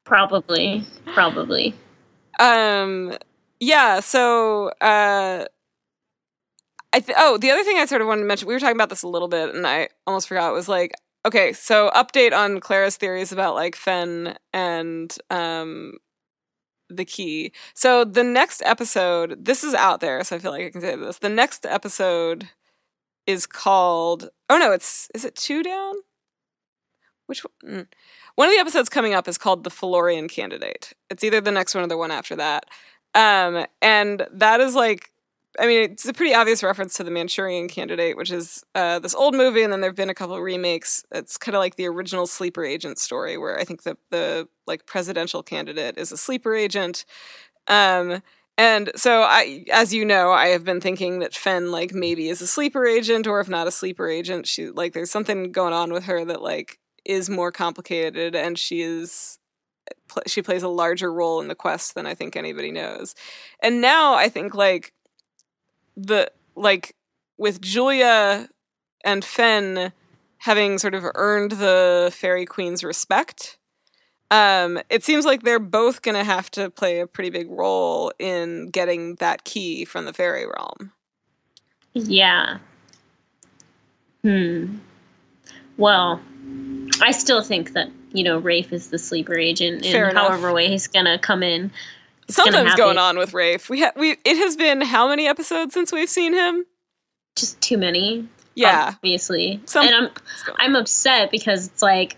[0.04, 1.74] Probably, probably.
[2.38, 3.16] Um.
[3.60, 4.00] Yeah.
[4.00, 4.68] So.
[4.80, 5.46] Uh.
[6.92, 8.76] I th- oh, the other thing I sort of wanted to mention, we were talking
[8.76, 10.52] about this a little bit, and I almost forgot.
[10.54, 10.94] Was like
[11.26, 15.94] okay, so update on Clara's theories about like Fen and um
[16.88, 17.52] the key.
[17.74, 20.96] So the next episode, this is out there, so I feel like I can say
[20.96, 21.18] this.
[21.18, 22.48] The next episode
[23.26, 25.94] is called Oh no, it's is it two down?
[27.26, 27.88] Which one?
[28.38, 30.92] One of the episodes coming up is called The Fillorian Candidate.
[31.10, 32.66] It's either the next one or the one after that.
[33.12, 35.10] Um, and that is like
[35.58, 39.12] I mean, it's a pretty obvious reference to the Manchurian Candidate, which is uh, this
[39.12, 41.04] old movie, and then there have been a couple remakes.
[41.10, 44.86] It's kind of like the original sleeper agent story, where I think the the like
[44.86, 47.06] presidential candidate is a sleeper agent.
[47.66, 48.22] Um,
[48.56, 52.40] and so I, as you know, I have been thinking that Fen like maybe is
[52.40, 55.92] a sleeper agent, or if not a sleeper agent, she like there's something going on
[55.92, 59.38] with her that like is more complicated, and she is
[60.26, 63.14] she plays a larger role in the quest than I think anybody knows.
[63.62, 64.92] And now I think like
[65.96, 66.94] the like
[67.36, 68.48] with Julia
[69.04, 69.92] and Fen
[70.38, 73.58] having sort of earned the fairy queen's respect
[74.30, 78.12] um, it seems like they're both going to have to play a pretty big role
[78.18, 80.92] in getting that key from the fairy realm.
[81.94, 82.58] Yeah.
[84.22, 84.76] Hmm.
[85.78, 86.20] Well,
[87.00, 90.88] I still think that you know Rafe is the sleeper agent, in however way he's
[90.88, 91.70] gonna come in.
[92.28, 93.70] Something's going on with Rafe.
[93.70, 94.16] We have we.
[94.24, 96.66] It has been how many episodes since we've seen him?
[97.36, 98.28] Just too many.
[98.54, 99.60] Yeah, obviously.
[99.64, 100.10] Some, and I'm
[100.56, 102.16] I'm upset because it's like,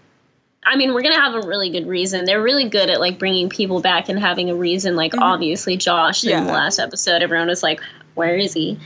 [0.64, 2.24] I mean, we're gonna have a really good reason.
[2.24, 4.96] They're really good at like bringing people back and having a reason.
[4.96, 5.22] Like mm-hmm.
[5.22, 6.38] obviously, Josh yeah.
[6.38, 7.80] in the last episode, everyone was like,
[8.14, 8.78] "Where is he?"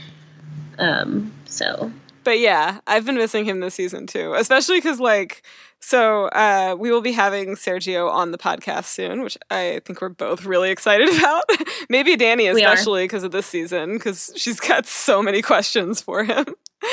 [0.78, 1.32] Um.
[1.46, 1.92] So.
[2.24, 5.42] But yeah, I've been missing him this season too, especially because like
[5.80, 10.08] so uh, we will be having Sergio on the podcast soon, which I think we're
[10.08, 11.44] both really excited about.
[11.90, 16.46] Maybe Danny especially because of this season, because she's got so many questions for him.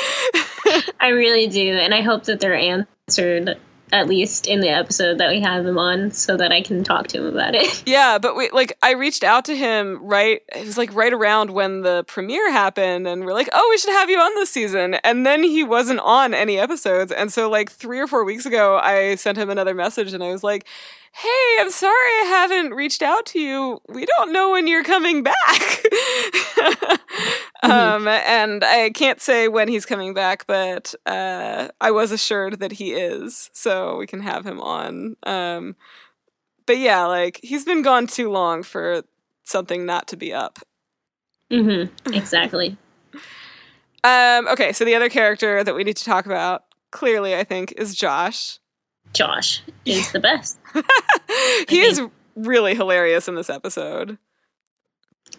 [1.00, 3.58] I really do, and I hope that they're answered
[3.92, 7.08] at least in the episode that we have him on so that I can talk
[7.08, 7.82] to him about it.
[7.92, 11.50] Yeah, but we like I reached out to him right it was like right around
[11.50, 14.94] when the premiere happened and we're like, "Oh, we should have you on this season."
[14.94, 17.12] And then he wasn't on any episodes.
[17.12, 20.32] And so like 3 or 4 weeks ago, I sent him another message and I
[20.32, 20.66] was like,
[21.12, 23.80] hey, I'm sorry I haven't reached out to you.
[23.88, 25.34] We don't know when you're coming back.
[27.62, 27.70] mm-hmm.
[27.70, 32.72] um, and I can't say when he's coming back, but uh, I was assured that
[32.72, 35.16] he is, so we can have him on.
[35.24, 35.76] Um,
[36.66, 39.02] but yeah, like he's been gone too long for
[39.44, 40.58] something not to be up.
[41.50, 41.92] Mm-hmm.
[42.14, 42.78] Exactly.
[44.02, 47.74] um, okay, so the other character that we need to talk about, clearly, I think,
[47.76, 48.58] is Josh.
[49.12, 50.58] Josh is the best.
[51.68, 52.00] he is
[52.36, 54.18] really hilarious in this episode.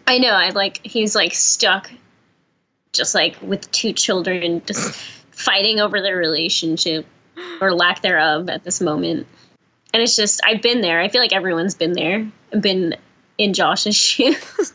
[0.06, 0.30] I know.
[0.30, 1.90] I like he's like stuck,
[2.92, 4.94] just like with two children, just
[5.30, 7.06] fighting over their relationship
[7.60, 9.26] or lack thereof at this moment.
[9.92, 11.00] And it's just I've been there.
[11.00, 12.28] I feel like everyone's been there.
[12.52, 12.96] I've been
[13.38, 14.74] in Josh's shoes.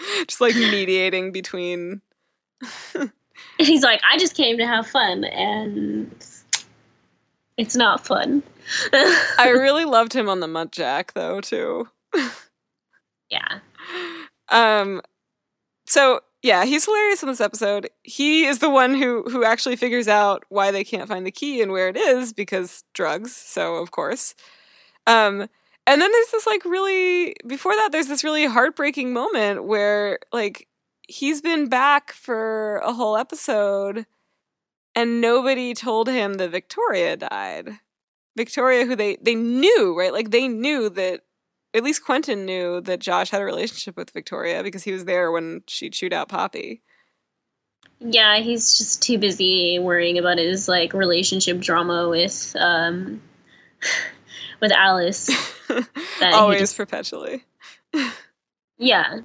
[0.26, 2.00] just like mediating between.
[3.58, 6.14] he's like, I just came to have fun, and
[7.60, 8.42] it's not fun.
[9.38, 11.88] I really loved him on the Muntjac though too.
[13.28, 13.58] yeah.
[14.48, 15.02] Um
[15.86, 17.90] so yeah, he's hilarious in this episode.
[18.02, 21.60] He is the one who who actually figures out why they can't find the key
[21.60, 24.34] and where it is because drugs, so of course.
[25.06, 25.46] Um
[25.86, 30.66] and then there's this like really before that there's this really heartbreaking moment where like
[31.08, 34.06] he's been back for a whole episode
[35.00, 37.78] and nobody told him that Victoria died.
[38.36, 40.12] Victoria, who they they knew, right?
[40.12, 41.22] Like they knew that
[41.72, 45.32] at least Quentin knew that Josh had a relationship with Victoria because he was there
[45.32, 46.82] when she chewed out Poppy.
[48.00, 53.22] Yeah, he's just too busy worrying about his like relationship drama with um
[54.60, 55.30] with Alice.
[56.22, 57.44] Always just, perpetually.
[58.78, 59.20] yeah.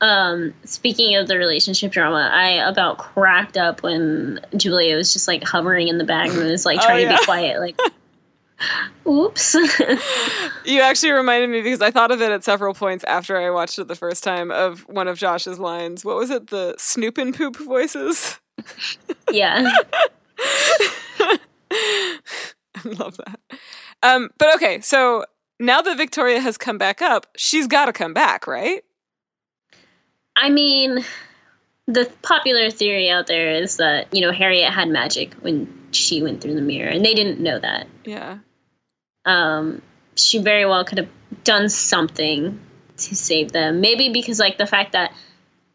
[0.00, 5.42] Um speaking of the relationship drama, I about cracked up when Julia was just like
[5.42, 7.16] hovering in the bag and was like oh, trying oh, yeah.
[7.16, 7.78] to be quiet like
[9.06, 9.54] Oops.
[10.64, 13.78] you actually reminded me because I thought of it at several points after I watched
[13.78, 16.04] it the first time of one of Josh's lines.
[16.04, 16.48] What was it?
[16.48, 18.40] The snoop and poop voices?
[19.30, 19.70] Yeah.
[21.70, 22.18] I
[22.84, 23.40] love that.
[24.02, 25.24] Um, but okay, so
[25.60, 28.82] now that Victoria has come back up, she's got to come back, right?
[30.36, 31.04] I mean,
[31.86, 36.42] the popular theory out there is that, you know, Harriet had magic when she went
[36.42, 37.86] through the mirror, and they didn't know that.
[38.04, 38.38] Yeah.
[39.24, 39.80] Um,
[40.14, 41.08] she very well could have
[41.42, 42.60] done something
[42.98, 43.80] to save them.
[43.80, 45.12] Maybe because, like, the fact that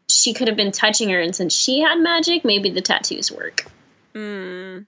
[0.08, 3.66] she could have been touching her, and since she had magic, maybe the tattoos work.
[4.14, 4.78] Hmm.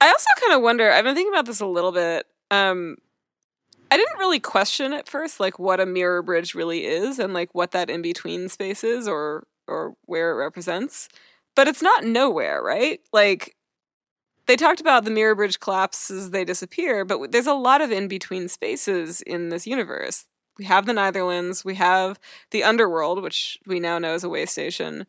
[0.00, 0.90] I also kind of wonder.
[0.90, 2.26] I've been thinking about this a little bit.
[2.50, 2.96] Um,
[3.90, 7.50] I didn't really question at first, like what a mirror bridge really is, and like
[7.54, 11.08] what that in between space is, or or where it represents.
[11.56, 13.00] But it's not nowhere, right?
[13.12, 13.56] Like
[14.46, 18.08] they talked about the mirror bridge collapses, they disappear, but there's a lot of in
[18.08, 20.26] between spaces in this universe.
[20.58, 22.18] We have the Neitherlands, we have
[22.50, 25.06] the underworld, which we now know is a way station.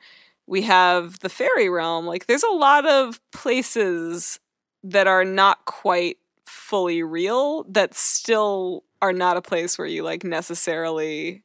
[0.47, 2.05] We have the fairy realm.
[2.05, 4.39] Like there's a lot of places
[4.83, 6.17] that are not quite
[6.51, 11.43] fully real that still are not a place where you like necessarily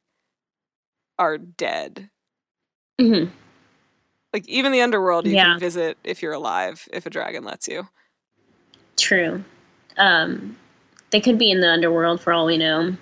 [1.18, 2.10] are dead.
[3.00, 3.30] Mm-hmm.
[4.32, 5.44] Like even the underworld, you yeah.
[5.44, 7.88] can visit if you're alive, if a dragon lets you.
[8.96, 9.44] True.
[9.96, 10.56] Um,
[11.10, 12.96] they could be in the underworld for all we know.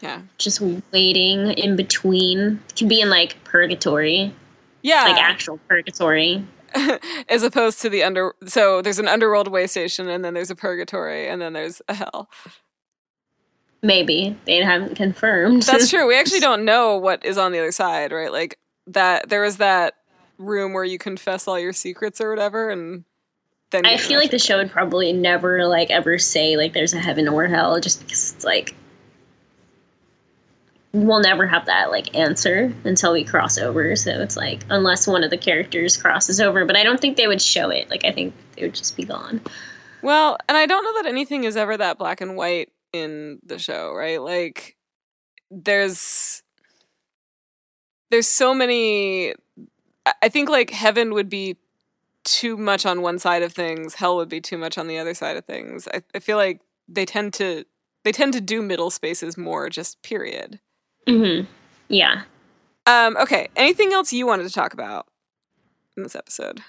[0.00, 0.22] Yeah.
[0.38, 0.60] Just
[0.92, 2.60] waiting in between.
[2.76, 4.34] Could be in like purgatory.
[4.80, 5.04] Yeah.
[5.04, 6.44] Like actual purgatory.
[7.28, 8.34] As opposed to the under.
[8.46, 11.94] So there's an underworld way station, and then there's a purgatory, and then there's a
[11.94, 12.28] hell.
[13.82, 15.64] Maybe they haven't confirmed.
[15.64, 16.06] That's true.
[16.06, 18.32] We actually don't know what is on the other side, right?
[18.32, 19.94] Like that there was that
[20.38, 23.04] room where you confess all your secrets or whatever and
[23.70, 26.98] then I feel like the show would probably never like ever say like there's a
[26.98, 28.74] heaven or hell just because it's like
[30.92, 35.24] we'll never have that like answer until we cross over so it's like unless one
[35.24, 38.12] of the characters crosses over but I don't think they would show it like I
[38.12, 39.40] think they would just be gone.
[40.02, 43.58] Well, and I don't know that anything is ever that black and white in the
[43.58, 44.20] show, right?
[44.20, 44.76] Like
[45.50, 46.42] there's
[48.10, 49.34] there's so many
[50.20, 51.56] I think like heaven would be
[52.24, 55.14] too much on one side of things, hell would be too much on the other
[55.14, 55.88] side of things.
[55.92, 57.64] I, I feel like they tend to
[58.04, 60.60] they tend to do middle spaces more, just period.
[61.06, 61.46] Mm-hmm.
[61.88, 62.22] Yeah.
[62.86, 63.48] Um, okay.
[63.56, 65.06] Anything else you wanted to talk about
[65.96, 66.60] in this episode?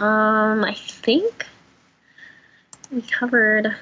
[0.00, 1.46] Um, I think
[2.90, 3.74] we covered.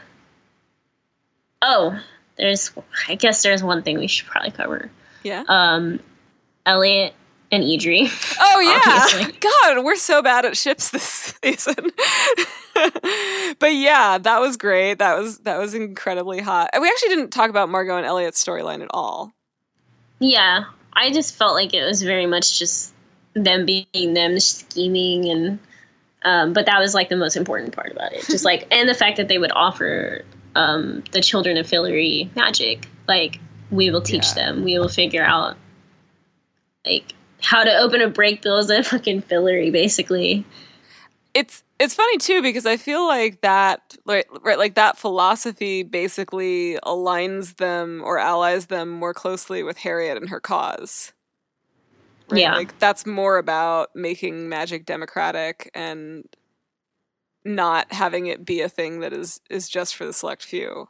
[1.62, 2.00] Oh,
[2.36, 2.72] there's.
[3.08, 4.90] I guess there's one thing we should probably cover.
[5.22, 5.44] Yeah.
[5.48, 6.00] Um,
[6.64, 7.14] Eliot
[7.52, 8.08] and Idri.
[8.40, 9.30] Oh yeah.
[9.40, 11.90] God, we're so bad at ships this season.
[13.58, 14.94] but yeah, that was great.
[14.98, 16.70] That was that was incredibly hot.
[16.80, 19.32] We actually didn't talk about Margot and Eliot's storyline at all.
[20.18, 20.64] Yeah.
[20.92, 22.92] I just felt like it was very much just
[23.34, 25.58] them being them scheming and
[26.22, 28.26] um, but that was like the most important part about it.
[28.26, 30.22] Just like and the fact that they would offer
[30.54, 32.86] um, the children of Fillory magic.
[33.08, 34.46] Like we will teach yeah.
[34.46, 34.64] them.
[34.64, 35.56] We will figure out
[36.84, 40.44] like how to open a Brakebill is a fucking Fillory, basically.
[41.34, 46.78] It's it's funny too because I feel like that right, right like that philosophy basically
[46.84, 51.12] aligns them or allies them more closely with Harriet and her cause.
[52.28, 52.42] Right?
[52.42, 56.24] Yeah, like that's more about making magic democratic and
[57.44, 60.88] not having it be a thing that is is just for the select few.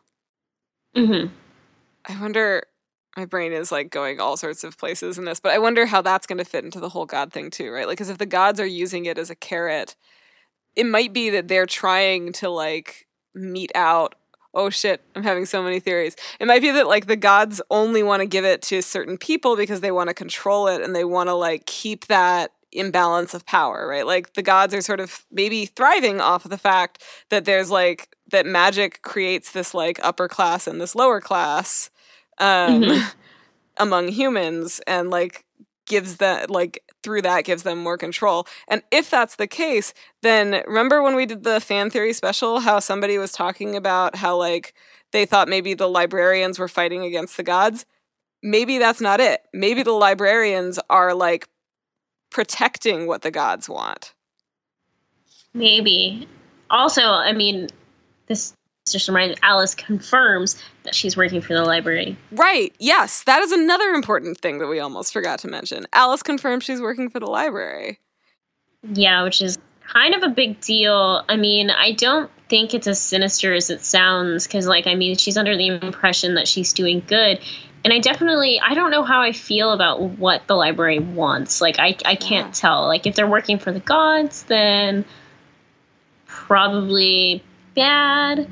[0.96, 1.32] Mm-hmm.
[2.06, 2.64] I wonder
[3.16, 6.02] my brain is like going all sorts of places in this, but I wonder how
[6.02, 7.86] that's going to fit into the whole God thing too, right?
[7.86, 9.96] Like, because if the gods are using it as a carrot,
[10.76, 14.14] it might be that they're trying to like mete out.
[14.54, 16.16] Oh shit, I'm having so many theories.
[16.38, 19.56] It might be that like the gods only want to give it to certain people
[19.56, 23.46] because they want to control it and they want to like keep that imbalance of
[23.46, 24.06] power, right?
[24.06, 28.16] Like the gods are sort of maybe thriving off of the fact that there's like
[28.30, 31.90] that magic creates this like upper class and this lower class
[32.40, 33.08] um, mm-hmm.
[33.76, 35.44] among humans and like
[35.86, 38.46] gives that like through that gives them more control.
[38.68, 42.78] And if that's the case, then remember when we did the fan theory special how
[42.78, 44.74] somebody was talking about how like
[45.12, 47.86] they thought maybe the librarians were fighting against the gods.
[48.42, 49.42] Maybe that's not it.
[49.52, 51.48] Maybe the librarians are like
[52.30, 54.14] protecting what the gods want.
[55.52, 56.28] Maybe.
[56.70, 57.68] Also, I mean,
[58.28, 58.54] this
[58.88, 62.16] just reminds Alice confirms that she's working for the library.
[62.32, 62.74] Right.
[62.78, 65.86] Yes, that is another important thing that we almost forgot to mention.
[65.92, 67.98] Alice confirms she's working for the library.
[68.82, 71.24] Yeah, which is kind of a big deal.
[71.28, 75.16] I mean, I don't think it's as sinister as it sounds because, like, I mean,
[75.16, 77.40] she's under the impression that she's doing good.
[77.84, 81.60] And I definitely, I don't know how I feel about what the library wants.
[81.60, 82.52] Like, I, I can't yeah.
[82.52, 82.86] tell.
[82.86, 85.04] Like, if they're working for the gods, then
[86.26, 87.42] probably
[87.74, 88.48] bad.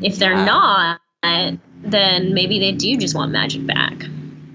[0.00, 0.44] If they're yeah.
[0.44, 4.04] not, then maybe they do just want magic back.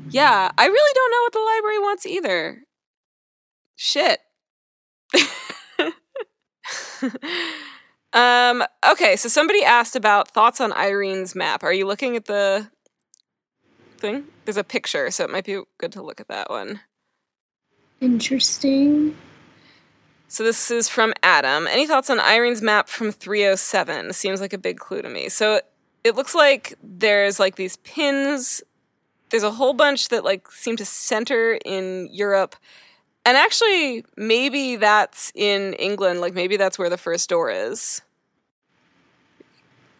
[0.09, 2.63] Yeah, I really don't know what the library wants either.
[3.75, 4.19] Shit.
[8.13, 11.63] um, okay, so somebody asked about thoughts on Irene's map.
[11.63, 12.71] Are you looking at the
[13.97, 14.25] thing?
[14.45, 16.79] There's a picture, so it might be good to look at that one.
[17.99, 19.15] Interesting.
[20.29, 21.67] So this is from Adam.
[21.67, 24.11] Any thoughts on Irene's map from 307?
[24.13, 25.29] Seems like a big clue to me.
[25.29, 25.61] So
[26.03, 28.61] it looks like there's like these pins.
[29.29, 32.57] There's a whole bunch that like seem to center in Europe.
[33.25, 36.19] And actually, maybe that's in England.
[36.19, 38.01] Like maybe that's where the first door is.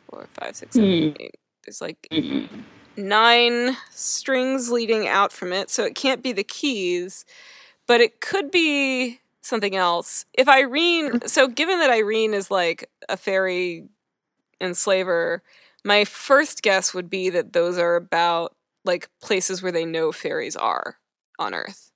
[0.10, 1.18] Four, five, six, seven, mm.
[1.22, 1.36] eight.
[1.66, 2.62] There's like mm-hmm.
[2.98, 5.70] nine strings leading out from it.
[5.70, 7.26] So it can't be the keys,
[7.86, 10.26] but it could be something else.
[10.34, 13.88] If Irene, so given that Irene is like a fairy
[14.62, 15.44] enslaver,
[15.84, 20.56] my first guess would be that those are about like places where they know fairies
[20.56, 20.98] are
[21.40, 21.92] on Earth.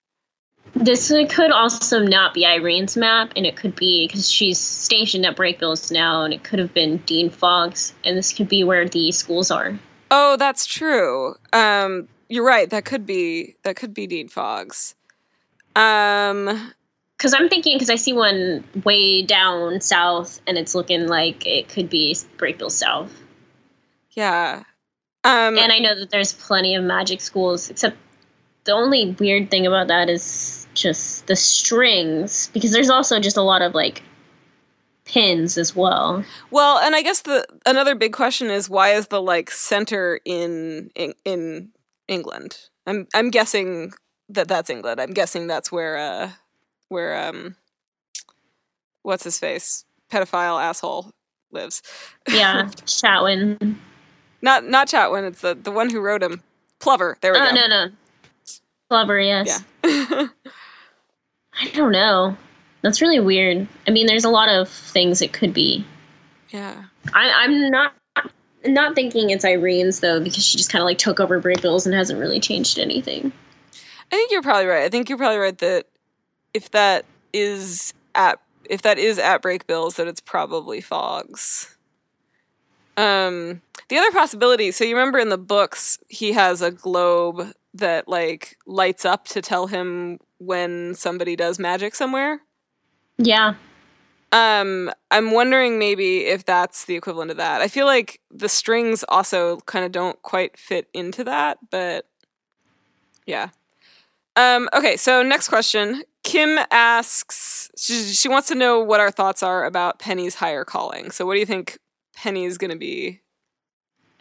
[0.76, 5.36] This could also not be Irene's map, and it could be because she's stationed at
[5.36, 9.12] Brakebills now, and it could have been Dean Fogg's, and this could be where the
[9.12, 9.78] schools are.
[10.12, 11.36] Oh, that's true.
[11.52, 12.70] Um, you're right.
[12.70, 14.96] That could be that could be Dean Fogg's.
[15.76, 16.74] Um,
[17.22, 21.70] because I'm thinking because I see one way down south, and it's looking like it
[21.70, 23.14] could be Brakebill South.
[24.14, 24.64] Yeah,
[25.24, 27.96] um, and I know that there's plenty of magic schools, except
[28.64, 33.44] the only weird thing about that is just the strings, because there's also just a
[33.44, 34.02] lot of like
[35.06, 36.26] pins as well.
[36.50, 40.90] Well, and I guess the another big question is why is the like center in
[40.96, 41.70] in, in
[42.08, 42.58] England?
[42.88, 43.94] I'm I'm guessing
[44.30, 45.00] that that's England.
[45.00, 46.32] I'm guessing that's where uh
[46.92, 47.56] where um
[49.02, 51.12] what's his face pedophile asshole
[51.52, 51.82] lives.
[52.28, 53.78] Yeah, Chatwin.
[54.42, 55.28] Not not Chatwin.
[55.28, 56.44] It's the the one who wrote him.
[56.80, 57.18] Plover.
[57.22, 57.56] There we oh, go.
[57.56, 57.88] no, no.
[58.90, 59.20] Plover.
[59.20, 59.64] Yes.
[59.84, 60.28] Yeah.
[61.54, 62.36] I don't know.
[62.82, 63.68] That's really weird.
[63.88, 65.86] I mean, there's a lot of things it could be.
[66.50, 66.86] Yeah.
[67.14, 67.94] I, I'm not
[68.66, 71.96] not thinking it's Irene's though, because she just kind of like took over Brakebills and
[71.96, 73.32] hasn't really changed anything.
[74.12, 74.84] I think you're probably right.
[74.84, 75.86] I think you're probably right that
[76.54, 78.40] if that is at
[78.70, 81.76] if that is at Brakebills, that it's probably Fogg's.
[82.96, 84.72] Um, the other possibility.
[84.72, 89.42] So you remember in the books, he has a globe that like lights up to
[89.42, 92.42] tell him when somebody does magic somewhere.
[93.18, 93.56] Yeah.
[94.32, 97.62] Um, I'm wondering maybe if that's the equivalent of that.
[97.62, 102.06] I feel like the strings also kind of don't quite fit into that, but
[103.26, 103.50] yeah.
[104.38, 106.04] Um, okay, so next question.
[106.24, 111.12] Kim asks, she, she wants to know what our thoughts are about Penny's higher calling.
[111.12, 111.80] So, what do you think
[112.16, 113.22] Penny's going to be?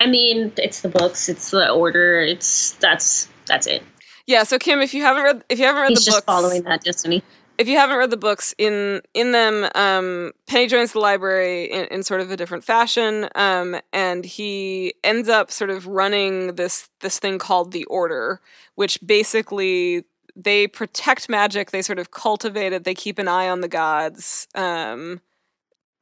[0.01, 3.83] I mean, it's the books, it's the order, it's that's that's it.
[4.27, 4.45] Yeah.
[4.45, 6.83] So, Kim, if you haven't read, if you haven't read He's the books, following that
[6.83, 7.23] destiny.
[7.59, 11.85] If you haven't read the books, in in them, um, Penny joins the library in,
[11.87, 16.89] in sort of a different fashion, um, and he ends up sort of running this
[17.01, 18.41] this thing called the Order,
[18.77, 20.05] which basically
[20.43, 21.70] they protect magic.
[21.70, 22.84] They sort of cultivate it.
[22.84, 24.47] They keep an eye on the gods.
[24.55, 25.20] Um,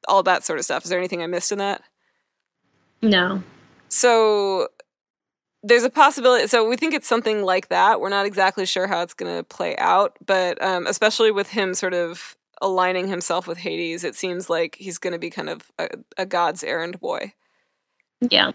[0.06, 0.84] all that sort of stuff.
[0.84, 1.82] Is there anything I missed in that?
[3.02, 3.42] No.
[3.88, 4.68] So
[5.62, 6.46] there's a possibility.
[6.46, 8.00] So we think it's something like that.
[8.00, 11.74] We're not exactly sure how it's going to play out, but um, especially with him
[11.74, 15.70] sort of aligning himself with Hades, it seems like he's going to be kind of
[15.78, 17.32] a, a god's errand boy.
[18.20, 18.52] Yeah.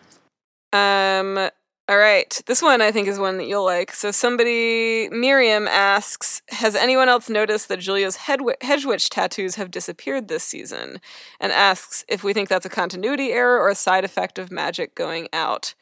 [0.71, 1.49] Um,
[1.89, 2.41] all right.
[2.45, 3.93] This one I think is one that you'll like.
[3.93, 10.29] So somebody, Miriam asks, has anyone else noticed that Julia's hedge witch tattoos have disappeared
[10.29, 11.01] this season?
[11.41, 14.95] And asks if we think that's a continuity error or a side effect of magic
[14.95, 15.73] going out.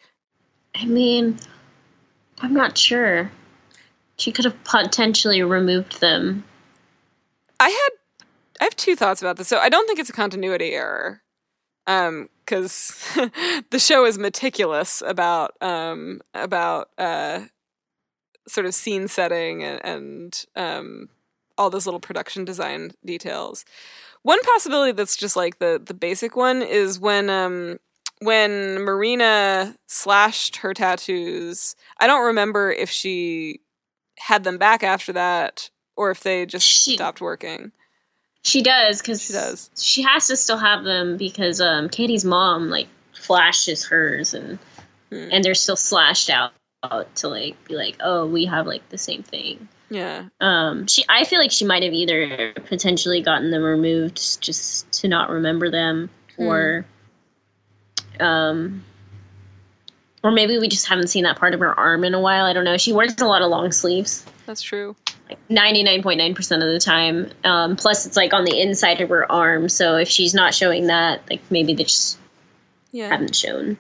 [0.74, 1.38] I mean,
[2.40, 3.32] I'm not sure.
[4.18, 6.44] She could have potentially removed them.
[7.60, 7.90] I had,
[8.60, 9.48] I have two thoughts about this.
[9.48, 11.22] So I don't think it's a continuity error.
[11.86, 12.94] Um, because
[13.70, 17.42] the show is meticulous about um, about uh,
[18.48, 21.10] sort of scene setting and, and um,
[21.58, 23.64] all those little production design details.
[24.24, 27.80] One possibility that's just like the the basic one is when um,
[28.20, 31.76] when Marina slashed her tattoos.
[32.00, 33.62] I don't remember if she
[34.20, 37.72] had them back after that or if they just She- stopped working.
[38.44, 39.70] She does because She does.
[39.78, 44.58] She has to still have them because um, Kady's mom like flashes hers and
[45.12, 45.28] Hmm.
[45.30, 46.54] and they're still slashed out,
[47.16, 49.68] to like be like, oh, we have like the same thing.
[49.90, 50.24] Yeah.
[50.40, 55.10] Um, she, I feel like she might have either potentially gotten them removed just to
[55.10, 56.44] not remember them, Hmm.
[56.44, 56.86] or,
[58.22, 58.86] um,
[60.24, 62.46] or maybe we just haven't seen that part of her arm in a while.
[62.46, 62.78] I don't know.
[62.78, 64.96] She wears a lot of long sleeves, That's true.
[65.32, 67.30] Like ninety nine point nine percent of the time.
[67.44, 69.70] Um, plus, it's like on the inside of her arm.
[69.70, 72.18] So if she's not showing that, like maybe they just
[72.92, 73.10] Yeah.
[73.10, 73.78] haven't shown.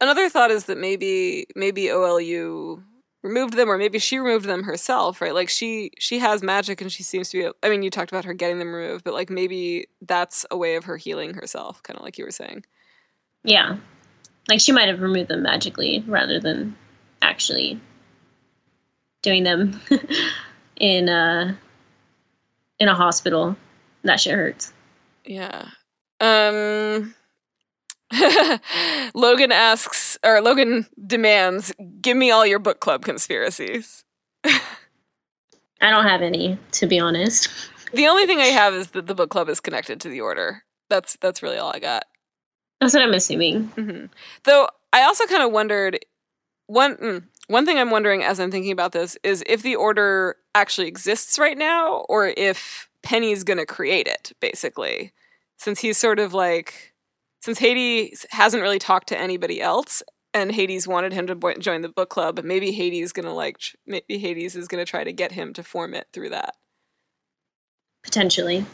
[0.00, 2.82] Another thought is that maybe maybe OLU
[3.22, 5.34] removed them or maybe she removed them herself, right?
[5.34, 8.24] Like she she has magic and she seems to be I mean you talked about
[8.26, 11.98] her getting them removed, but like maybe that's a way of her healing herself, kind
[11.98, 12.64] of like you were saying.
[13.42, 13.78] Yeah,
[14.48, 16.76] like she might have removed them magically rather than
[17.22, 17.80] actually
[19.26, 19.78] doing them
[20.76, 21.58] in a
[22.78, 23.56] in a hospital.
[24.04, 24.72] That shit hurts.
[25.24, 25.66] Yeah.
[26.20, 27.14] Um
[29.14, 34.04] Logan asks or Logan demands, "Give me all your book club conspiracies."
[34.44, 37.48] I don't have any, to be honest.
[37.92, 40.62] The only thing I have is that the book club is connected to the order.
[40.88, 42.04] That's that's really all I got.
[42.80, 43.64] That's what I'm assuming.
[43.68, 44.04] hmm
[44.44, 45.98] Though I also kind of wondered
[46.68, 50.36] one mm, one thing I'm wondering as I'm thinking about this is if the order
[50.54, 55.12] actually exists right now, or if Penny's going to create it, basically,
[55.58, 56.92] since he's sort of like
[57.40, 60.02] since Hades hasn't really talked to anybody else.
[60.34, 62.40] And Hades wanted him to bo- join the book club.
[62.44, 63.56] Maybe Hades gonna like.
[63.58, 66.56] tr- Maybe Hades is gonna try to get him to form it through that.
[68.02, 68.66] Potentially.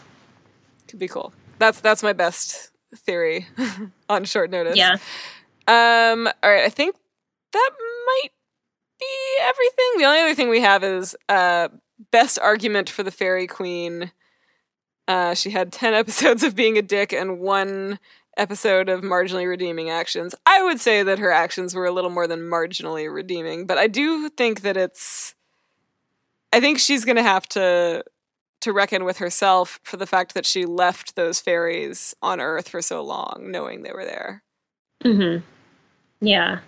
[0.89, 1.33] Could be cool.
[1.59, 3.47] That's that's my best theory
[4.09, 4.77] on short notice.
[4.77, 4.95] Yeah.
[5.69, 6.27] Um.
[6.43, 6.65] All right.
[6.65, 6.97] I think
[7.53, 7.71] that
[8.07, 8.29] might
[9.03, 9.99] be everything.
[9.99, 11.69] The only other thing we have is uh
[12.11, 14.13] best argument for the fairy queen.
[15.09, 17.99] Uh, she had ten episodes of being a dick and one
[18.37, 20.35] episode of marginally redeeming actions.
[20.47, 23.87] I would say that her actions were a little more than marginally redeeming, but I
[23.87, 25.35] do think that it's.
[26.55, 28.05] I think she's gonna have to
[28.63, 32.81] to reckon with herself for the fact that she left those fairies on Earth for
[32.81, 34.43] so long, knowing they were there.
[35.05, 35.45] Mm-hmm.
[36.25, 36.61] Yeah.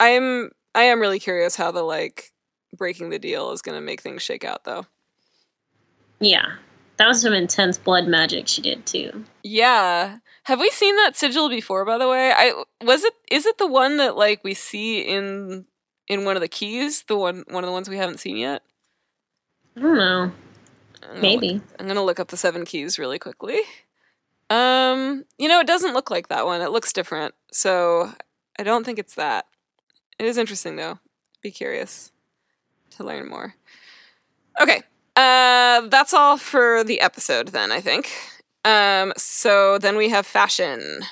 [0.00, 2.32] I am I am really curious how the like
[2.76, 4.86] breaking the deal is going to make things shake out though.
[6.20, 6.56] Yeah.
[6.98, 9.24] That was some intense blood magic she did too.
[9.42, 10.18] Yeah.
[10.44, 12.32] Have we seen that sigil before by the way?
[12.32, 12.52] I
[12.82, 15.64] was it is it the one that like we see in
[16.08, 18.62] in one of the keys, the one one of the ones we haven't seen yet?
[19.76, 20.32] I don't know.
[21.10, 21.54] I'm Maybe.
[21.54, 23.60] look- I'm going to look up the seven keys really quickly.
[24.50, 26.60] Um, you know, it doesn't look like that one.
[26.60, 27.34] It looks different.
[27.52, 28.12] So,
[28.58, 29.46] I don't think it's that.
[30.20, 30.98] It is interesting though.
[31.40, 32.12] Be curious
[32.90, 33.54] to learn more.
[34.60, 34.82] Okay.
[35.16, 38.12] Uh that's all for the episode then, I think.
[38.66, 41.04] Um so then we have fashion.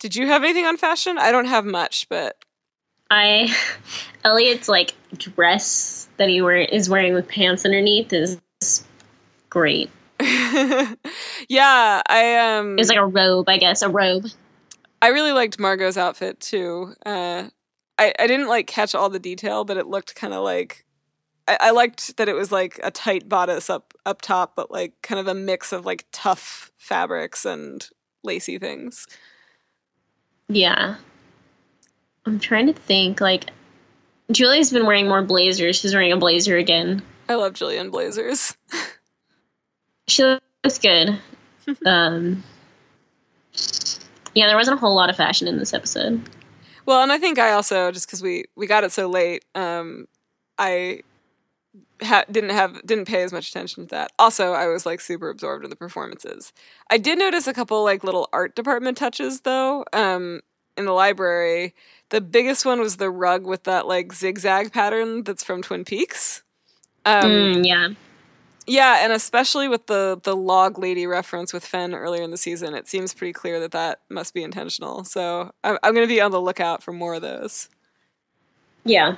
[0.00, 1.16] Did you have anything on fashion?
[1.16, 2.36] I don't have much, but
[3.08, 3.54] I
[4.24, 8.40] Eliot's like dress that he wear is wearing with pants underneath is
[9.48, 9.90] great.
[10.20, 14.26] yeah, I um It's like a robe, I guess, a robe.
[15.00, 16.94] I really liked Margot's outfit too.
[17.06, 17.50] Uh,
[17.98, 20.84] I I didn't like catch all the detail, but it looked kind of like
[21.46, 24.94] I, I liked that it was like a tight bodice up up top, but like
[25.02, 27.88] kind of a mix of like tough fabrics and
[28.22, 29.06] lacy things.
[30.48, 30.96] Yeah.
[32.26, 33.50] I'm trying to think like
[34.30, 35.76] Julie's been wearing more blazers.
[35.76, 37.02] She's wearing a blazer again.
[37.28, 38.56] I love Julian blazers.
[40.06, 41.18] She looks good.
[41.86, 42.44] um
[44.34, 46.20] Yeah, there wasn't a whole lot of fashion in this episode.
[46.86, 50.06] Well, and I think I also just because we we got it so late, um,
[50.58, 51.02] I
[52.02, 54.12] ha- didn't have didn't pay as much attention to that.
[54.18, 56.52] Also, I was like super absorbed in the performances.
[56.90, 59.84] I did notice a couple like little art department touches though.
[59.92, 60.40] Um,
[60.76, 61.74] in the library,
[62.10, 66.42] the biggest one was the rug with that like zigzag pattern that's from Twin Peaks.
[67.06, 67.88] Um, Mm, yeah.
[68.66, 72.74] Yeah, and especially with the the log lady reference with Fen earlier in the season,
[72.74, 75.04] it seems pretty clear that that must be intentional.
[75.04, 77.68] So I'm, I'm going to be on the lookout for more of those.
[78.84, 79.16] Yeah.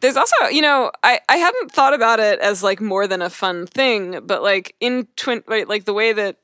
[0.00, 3.30] There's also, you know, I I hadn't thought about it as like more than a
[3.30, 6.38] fun thing, but like in twin, right, like the way that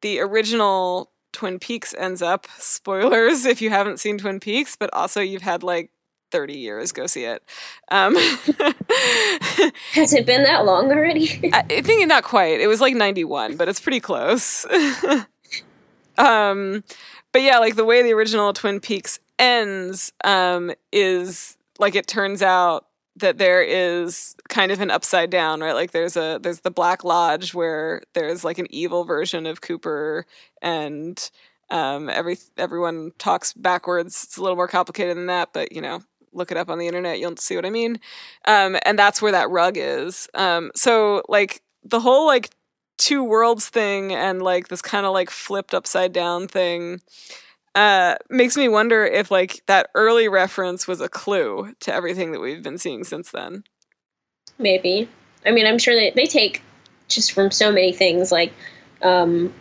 [0.00, 2.46] the original Twin Peaks ends up.
[2.58, 5.90] Spoilers if you haven't seen Twin Peaks, but also you've had like
[6.32, 6.90] 30 years.
[6.90, 7.42] Go see it.
[7.90, 8.14] Um,
[9.92, 11.50] Has it been that long already?
[11.52, 12.60] I I think not quite.
[12.60, 14.66] It was like 91, but it's pretty close.
[16.18, 16.82] um,
[17.30, 22.42] but yeah, like the way the original Twin Peaks ends um, is like it turns
[22.42, 25.74] out that there is kind of an upside down, right?
[25.74, 30.26] Like there's a there's the Black Lodge where there's like an evil version of Cooper
[30.62, 31.30] and
[31.70, 34.24] um, every everyone talks backwards.
[34.24, 36.02] It's a little more complicated than that, but you know,
[36.32, 38.00] look it up on the internet, you'll see what I mean.
[38.46, 40.28] Um, and that's where that rug is.
[40.34, 42.50] Um, so like the whole like
[42.98, 47.00] two worlds thing and like this kind of like flipped upside down thing
[47.74, 52.38] uh makes me wonder if like that early reference was a clue to everything that
[52.38, 53.64] we've been seeing since then.
[54.58, 55.08] Maybe.
[55.44, 56.62] I mean, I'm sure they, they take
[57.08, 58.32] just from so many things.
[58.32, 58.52] Like,
[59.02, 59.52] um,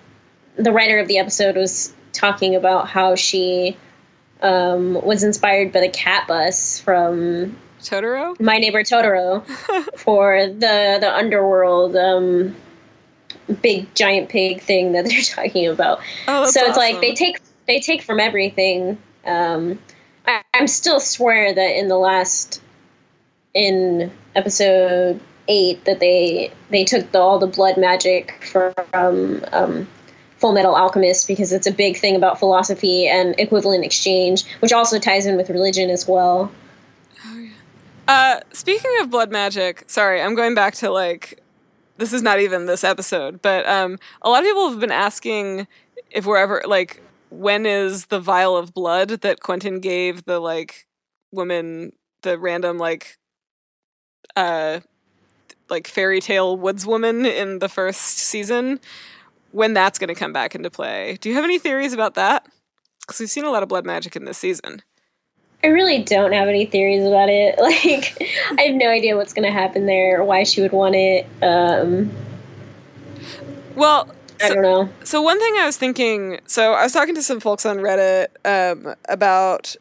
[0.56, 3.78] the writer of the episode was talking about how she
[4.42, 8.40] um, was inspired by the cat bus from Totoro?
[8.40, 9.46] My Neighbor Totoro
[9.98, 12.56] for the the underworld um,
[13.62, 16.02] big giant pig thing that they're talking about.
[16.28, 18.98] Oh, so it's like they take they take from everything.
[19.26, 19.80] Um,
[20.26, 22.62] I, I'm still swear that in the last
[23.54, 28.74] in episode eight that they they took the, all the blood magic from
[29.52, 29.88] um,
[30.42, 35.26] Fullmetal Alchemist because it's a big thing about philosophy and equivalent exchange, which also ties
[35.26, 36.52] in with religion as well.
[37.26, 37.50] Oh
[38.08, 41.42] Uh, speaking of blood magic, sorry, I'm going back to like
[41.98, 45.68] this is not even this episode, but um, a lot of people have been asking
[46.10, 50.88] if we're ever like when is the vial of blood that Quentin gave the like
[51.32, 53.18] woman the random like
[54.36, 54.80] uh
[55.70, 58.80] like fairy tale woods woman in the first season
[59.52, 61.18] when that's going to come back into play.
[61.22, 62.46] Do you have any theories about that?
[63.02, 64.82] Because we've seen a lot of blood magic in this season.
[65.64, 67.56] I really don't have any theories about it.
[67.60, 68.18] Like,
[68.58, 71.28] I have no idea what's going to happen there, or why she would want it.
[71.42, 72.12] Um,
[73.76, 74.10] Well,
[74.42, 74.90] I so- don't know.
[75.04, 78.28] So one thing I was thinking, so I was talking to some folks on Reddit
[78.44, 79.76] um, about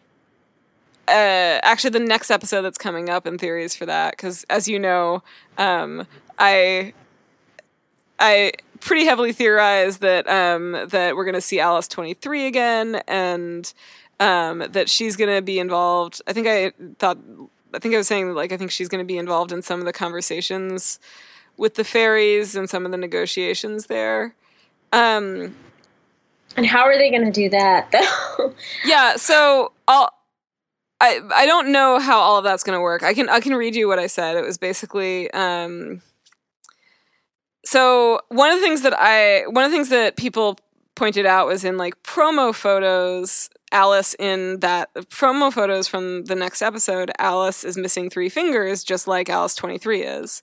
[1.08, 4.78] uh, actually the next episode that's coming up and theories for that because as you
[4.78, 5.22] know,
[5.58, 6.06] um,
[6.38, 6.92] I
[8.20, 13.02] I pretty heavily theorize that um, that we're going to see Alice twenty three again
[13.06, 13.72] and
[14.18, 16.20] um, that she's going to be involved.
[16.26, 17.18] I think I thought
[17.74, 19.80] I think I was saying like I think she's going to be involved in some
[19.80, 20.98] of the conversations
[21.56, 24.34] with the fairies and some of the negotiations there.
[24.92, 25.54] Um,
[26.56, 28.54] And how are they going to do that, though?
[28.84, 30.10] yeah, so I'll
[31.00, 33.02] I I don't know how all of that's going to work.
[33.02, 34.36] I can I can read you what I said.
[34.36, 36.02] It was basically um
[37.64, 40.58] so one of the things that I one of the things that people
[40.94, 46.60] pointed out was in like promo photos Alice in that promo photos from the next
[46.62, 50.42] episode Alice is missing three fingers just like Alice 23 is.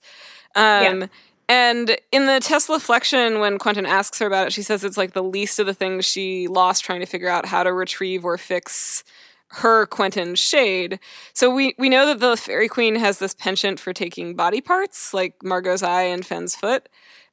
[0.55, 1.07] Um Yeah.
[1.49, 5.13] and in the Tesla flexion, when Quentin asks her about it, she says it's like
[5.13, 8.37] the least of the things she lost trying to figure out how to retrieve or
[8.37, 9.03] fix
[9.49, 10.99] her Quentin shade.
[11.33, 15.13] So we we know that the Fairy Queen has this penchant for taking body parts,
[15.13, 16.89] like Margot's eye and Fen's foot.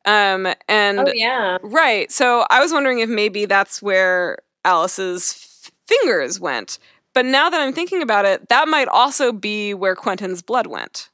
[0.07, 1.57] Um, and oh, yeah.
[1.63, 6.79] right, so I was wondering if maybe that's where Alice's f- fingers went.
[7.15, 11.09] But now that I'm thinking about it, that might also be where Quentin's blood went.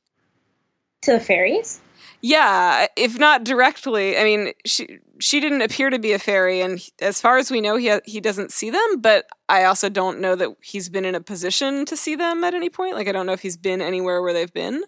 [1.03, 1.81] To the fairies?
[2.23, 4.19] Yeah, if not directly.
[4.19, 7.61] I mean, she she didn't appear to be a fairy, and as far as we
[7.61, 9.01] know, he ha- he doesn't see them.
[9.01, 12.55] But I also don't know that he's been in a position to see them at
[12.55, 12.95] any point.
[12.95, 14.83] Like, I don't know if he's been anywhere where they've been.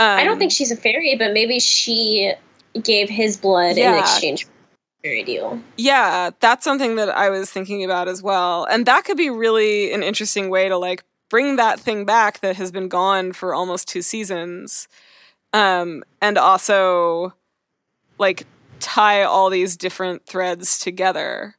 [0.00, 2.32] Um, I don't think she's a fairy, but maybe she
[2.82, 5.60] gave his blood in exchange for a fairy deal.
[5.76, 9.92] Yeah, that's something that I was thinking about as well, and that could be really
[9.92, 13.88] an interesting way to like bring that thing back that has been gone for almost
[13.88, 14.88] two seasons,
[15.52, 17.34] um, and also
[18.18, 18.46] like
[18.80, 21.56] tie all these different threads together.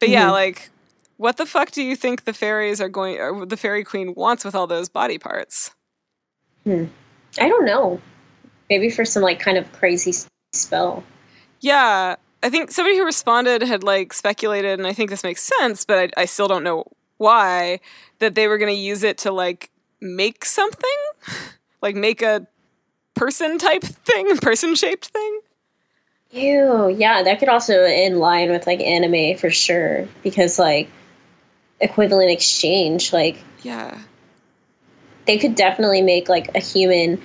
[0.00, 0.32] But yeah, Mhm.
[0.32, 0.70] like,
[1.16, 4.44] what the fuck do you think the fairies are going, or the fairy queen wants
[4.44, 5.72] with all those body parts?
[6.64, 6.84] Hmm.
[7.40, 8.00] I don't know.
[8.70, 10.14] Maybe for some like kind of crazy
[10.52, 11.02] spell.
[11.60, 15.84] Yeah, I think somebody who responded had like speculated, and I think this makes sense,
[15.84, 16.84] but I, I still don't know
[17.16, 17.80] why
[18.20, 20.88] that they were going to use it to like make something,
[21.82, 22.46] like make a
[23.18, 25.40] person type thing, person shaped thing.
[26.30, 30.88] Ew, yeah, that could also in line with like anime for sure because like
[31.80, 33.98] equivalent exchange, like Yeah,
[35.26, 37.20] they could definitely make like a human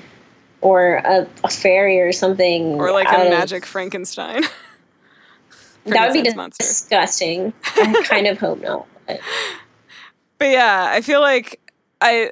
[0.61, 4.43] or a, a fairy or something or like a of- magic Frankenstein.
[5.85, 6.63] that would be monster.
[6.63, 7.53] disgusting.
[7.75, 8.87] I kind of hope not.
[9.05, 9.19] But
[10.39, 11.59] But yeah, I feel like
[12.01, 12.31] I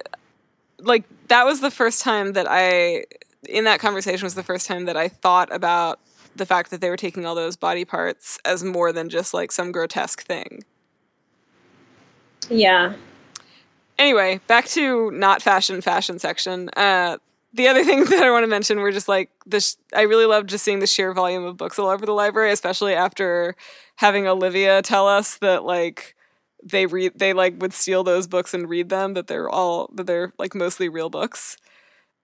[0.79, 3.05] like that was the first time that I
[3.47, 5.99] in that conversation was the first time that I thought about
[6.35, 9.51] the fact that they were taking all those body parts as more than just like
[9.51, 10.63] some grotesque thing.
[12.49, 12.93] yeah,
[14.01, 16.69] Anyway, back to not fashion fashion section.
[16.75, 17.17] Uh
[17.53, 19.77] the other thing that I want to mention were just like this.
[19.93, 22.95] I really loved just seeing the sheer volume of books all over the library, especially
[22.95, 23.55] after
[23.97, 26.15] having Olivia tell us that like
[26.63, 30.07] they read they like would steal those books and read them that they're all that
[30.07, 31.57] they're like mostly real books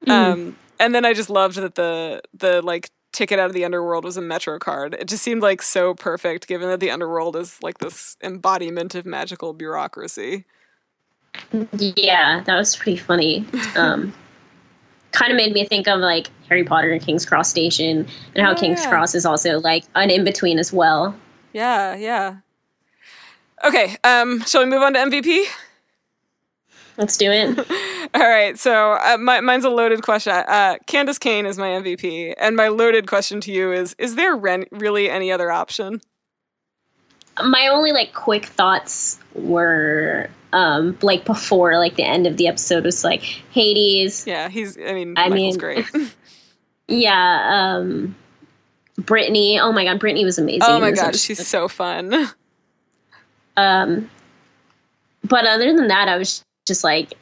[0.07, 4.03] um and then i just loved that the the like ticket out of the underworld
[4.03, 7.57] was a metro card it just seemed like so perfect given that the underworld is
[7.63, 10.45] like this embodiment of magical bureaucracy
[11.95, 13.45] yeah, that was pretty funny.
[13.75, 14.11] Um,
[15.11, 18.53] kind of made me think of like Harry Potter and King's Cross Station, and how
[18.53, 18.89] Oh, King's yeah.
[18.89, 21.15] Cross is also like an in between as well.
[21.53, 22.37] yeah yeah
[23.63, 25.43] okay um shall we move on to mvp
[26.97, 27.57] Let's do it.
[28.15, 30.33] All right, so uh, my, mine's a loaded question.
[30.33, 34.35] Uh, Candis Cayne is my MVP, and my loaded question to you is: Is there
[34.35, 36.01] ren- really any other option?
[37.43, 42.83] My only like quick thoughts were um, like before like the end of the episode
[42.83, 43.21] was like
[43.51, 44.25] Hades.
[44.25, 44.75] Yeah, he's.
[44.77, 45.85] I mean, I Michael's mean- great.
[46.89, 48.15] Yeah, um,
[48.97, 49.59] Brittany.
[49.59, 50.61] Oh my god, Brittany was amazing.
[50.63, 52.29] oh my god, she's so fun.
[53.57, 54.07] Um,
[55.23, 57.13] but other than that, I was just like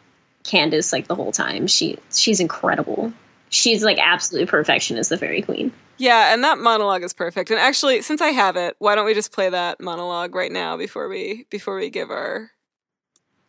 [0.43, 1.67] Candis like the whole time.
[1.67, 3.13] She she's incredible.
[3.49, 5.71] She's like absolute perfection as the fairy queen.
[5.97, 7.51] Yeah, and that monologue is perfect.
[7.51, 10.75] And actually, since I have it, why don't we just play that monologue right now
[10.75, 12.51] before we before we give our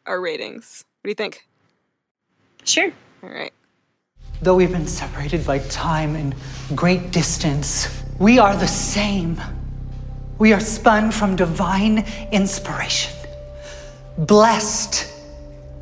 [0.07, 0.85] our ratings?
[1.01, 1.47] What do you think?
[2.65, 2.93] Sure.
[3.23, 3.53] All right.
[4.43, 6.35] Though we've been separated by time and
[6.75, 7.89] great distance,
[8.19, 9.41] we are the same.
[10.39, 13.15] We are spun from divine inspiration.
[14.19, 15.16] Blessed.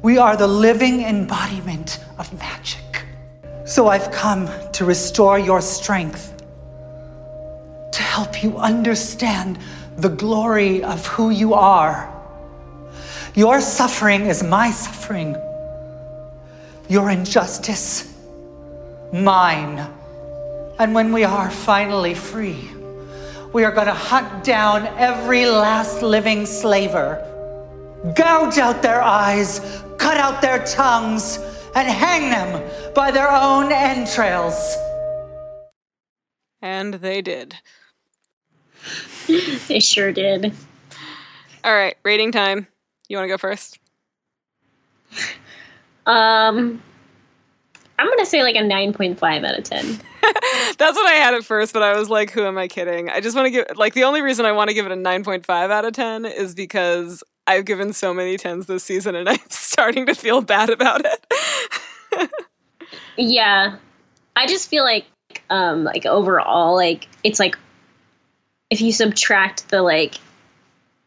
[0.05, 3.07] We are the living embodiment of magic.
[3.65, 6.43] So I've come to restore your strength,
[7.91, 9.59] to help you understand
[9.97, 12.13] the glory of who you are.
[13.35, 15.37] Your suffering is my suffering.
[16.91, 18.15] Your injustice
[19.11, 19.91] mine.
[20.79, 22.71] And when we are finally free,
[23.55, 27.25] we are going to hunt down every last living slaver,
[28.15, 31.39] gouge out their eyes, cut out their tongues,
[31.75, 32.63] and hang them
[32.95, 34.77] by their own entrails.
[36.63, 37.57] And they did.
[39.69, 40.53] They sure did.
[41.65, 42.67] All right, rating time.
[43.09, 43.79] You want to go first?
[46.05, 46.83] Um,
[47.99, 49.99] I'm gonna say like a nine point five out of ten.
[50.79, 53.09] That's what I had at first, but I was like, who am I kidding?
[53.09, 54.97] I just want to give, like, the only reason I want to give it a
[54.97, 59.39] 9.5 out of 10 is because I've given so many 10s this season and I'm
[59.49, 62.31] starting to feel bad about it.
[63.17, 63.77] Yeah,
[64.37, 65.07] I just feel like
[65.51, 67.57] um like overall like it's like
[68.71, 70.15] if you subtract the like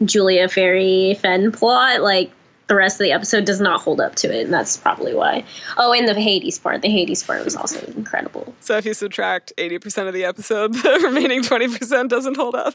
[0.03, 2.31] Julia Fairy Fen plot like
[2.67, 5.43] the rest of the episode does not hold up to it and that's probably why.
[5.77, 6.81] Oh, and the Hades part.
[6.81, 8.53] The Hades part was also incredible.
[8.59, 12.73] so if you subtract 80% of the episode, the remaining 20% doesn't hold up.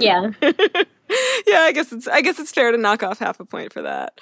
[0.00, 0.30] Yeah.
[0.42, 3.82] yeah, I guess it's I guess it's fair to knock off half a point for
[3.82, 4.20] that.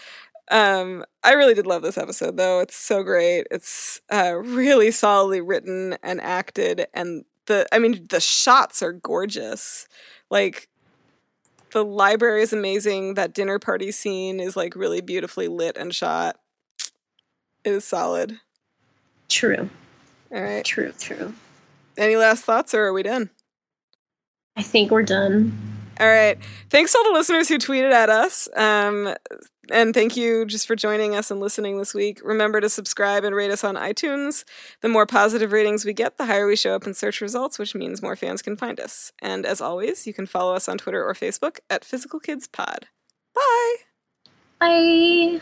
[0.51, 2.61] Um, I really did love this episode though.
[2.61, 3.47] It's so great.
[3.51, 9.89] It's uh, really solidly written and acted, and the I mean the shots are gorgeous.
[10.31, 10.69] Like
[11.73, 13.15] the library is amazing.
[13.15, 16.37] That dinner party scene is like really beautifully lit and shot.
[17.65, 18.39] It is solid.
[19.29, 19.69] True.
[20.33, 20.65] All right.
[20.65, 21.35] True, true.
[21.97, 23.31] Any last thoughts, or are we done?
[24.57, 25.57] I think we're done.
[25.99, 26.39] All right.
[26.69, 28.49] Thanks to all the listeners who tweeted at us.
[28.55, 29.15] Um,
[29.71, 32.21] and thank you just for joining us and listening this week.
[32.23, 34.45] Remember to subscribe and rate us on iTunes.
[34.83, 37.75] The more positive ratings we get, the higher we show up in search results, which
[37.75, 39.11] means more fans can find us.
[39.23, 42.89] And as always, you can follow us on Twitter or Facebook at Physical Kids Pod.
[43.35, 43.77] Bye.
[44.61, 45.41] Bye.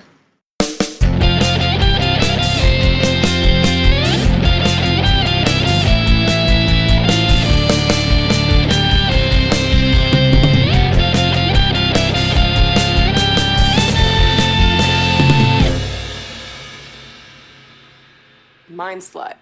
[18.74, 19.36] Mind slut.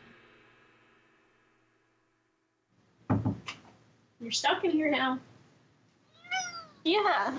[4.21, 5.19] You're stuck in here now.
[6.85, 7.39] Yeah.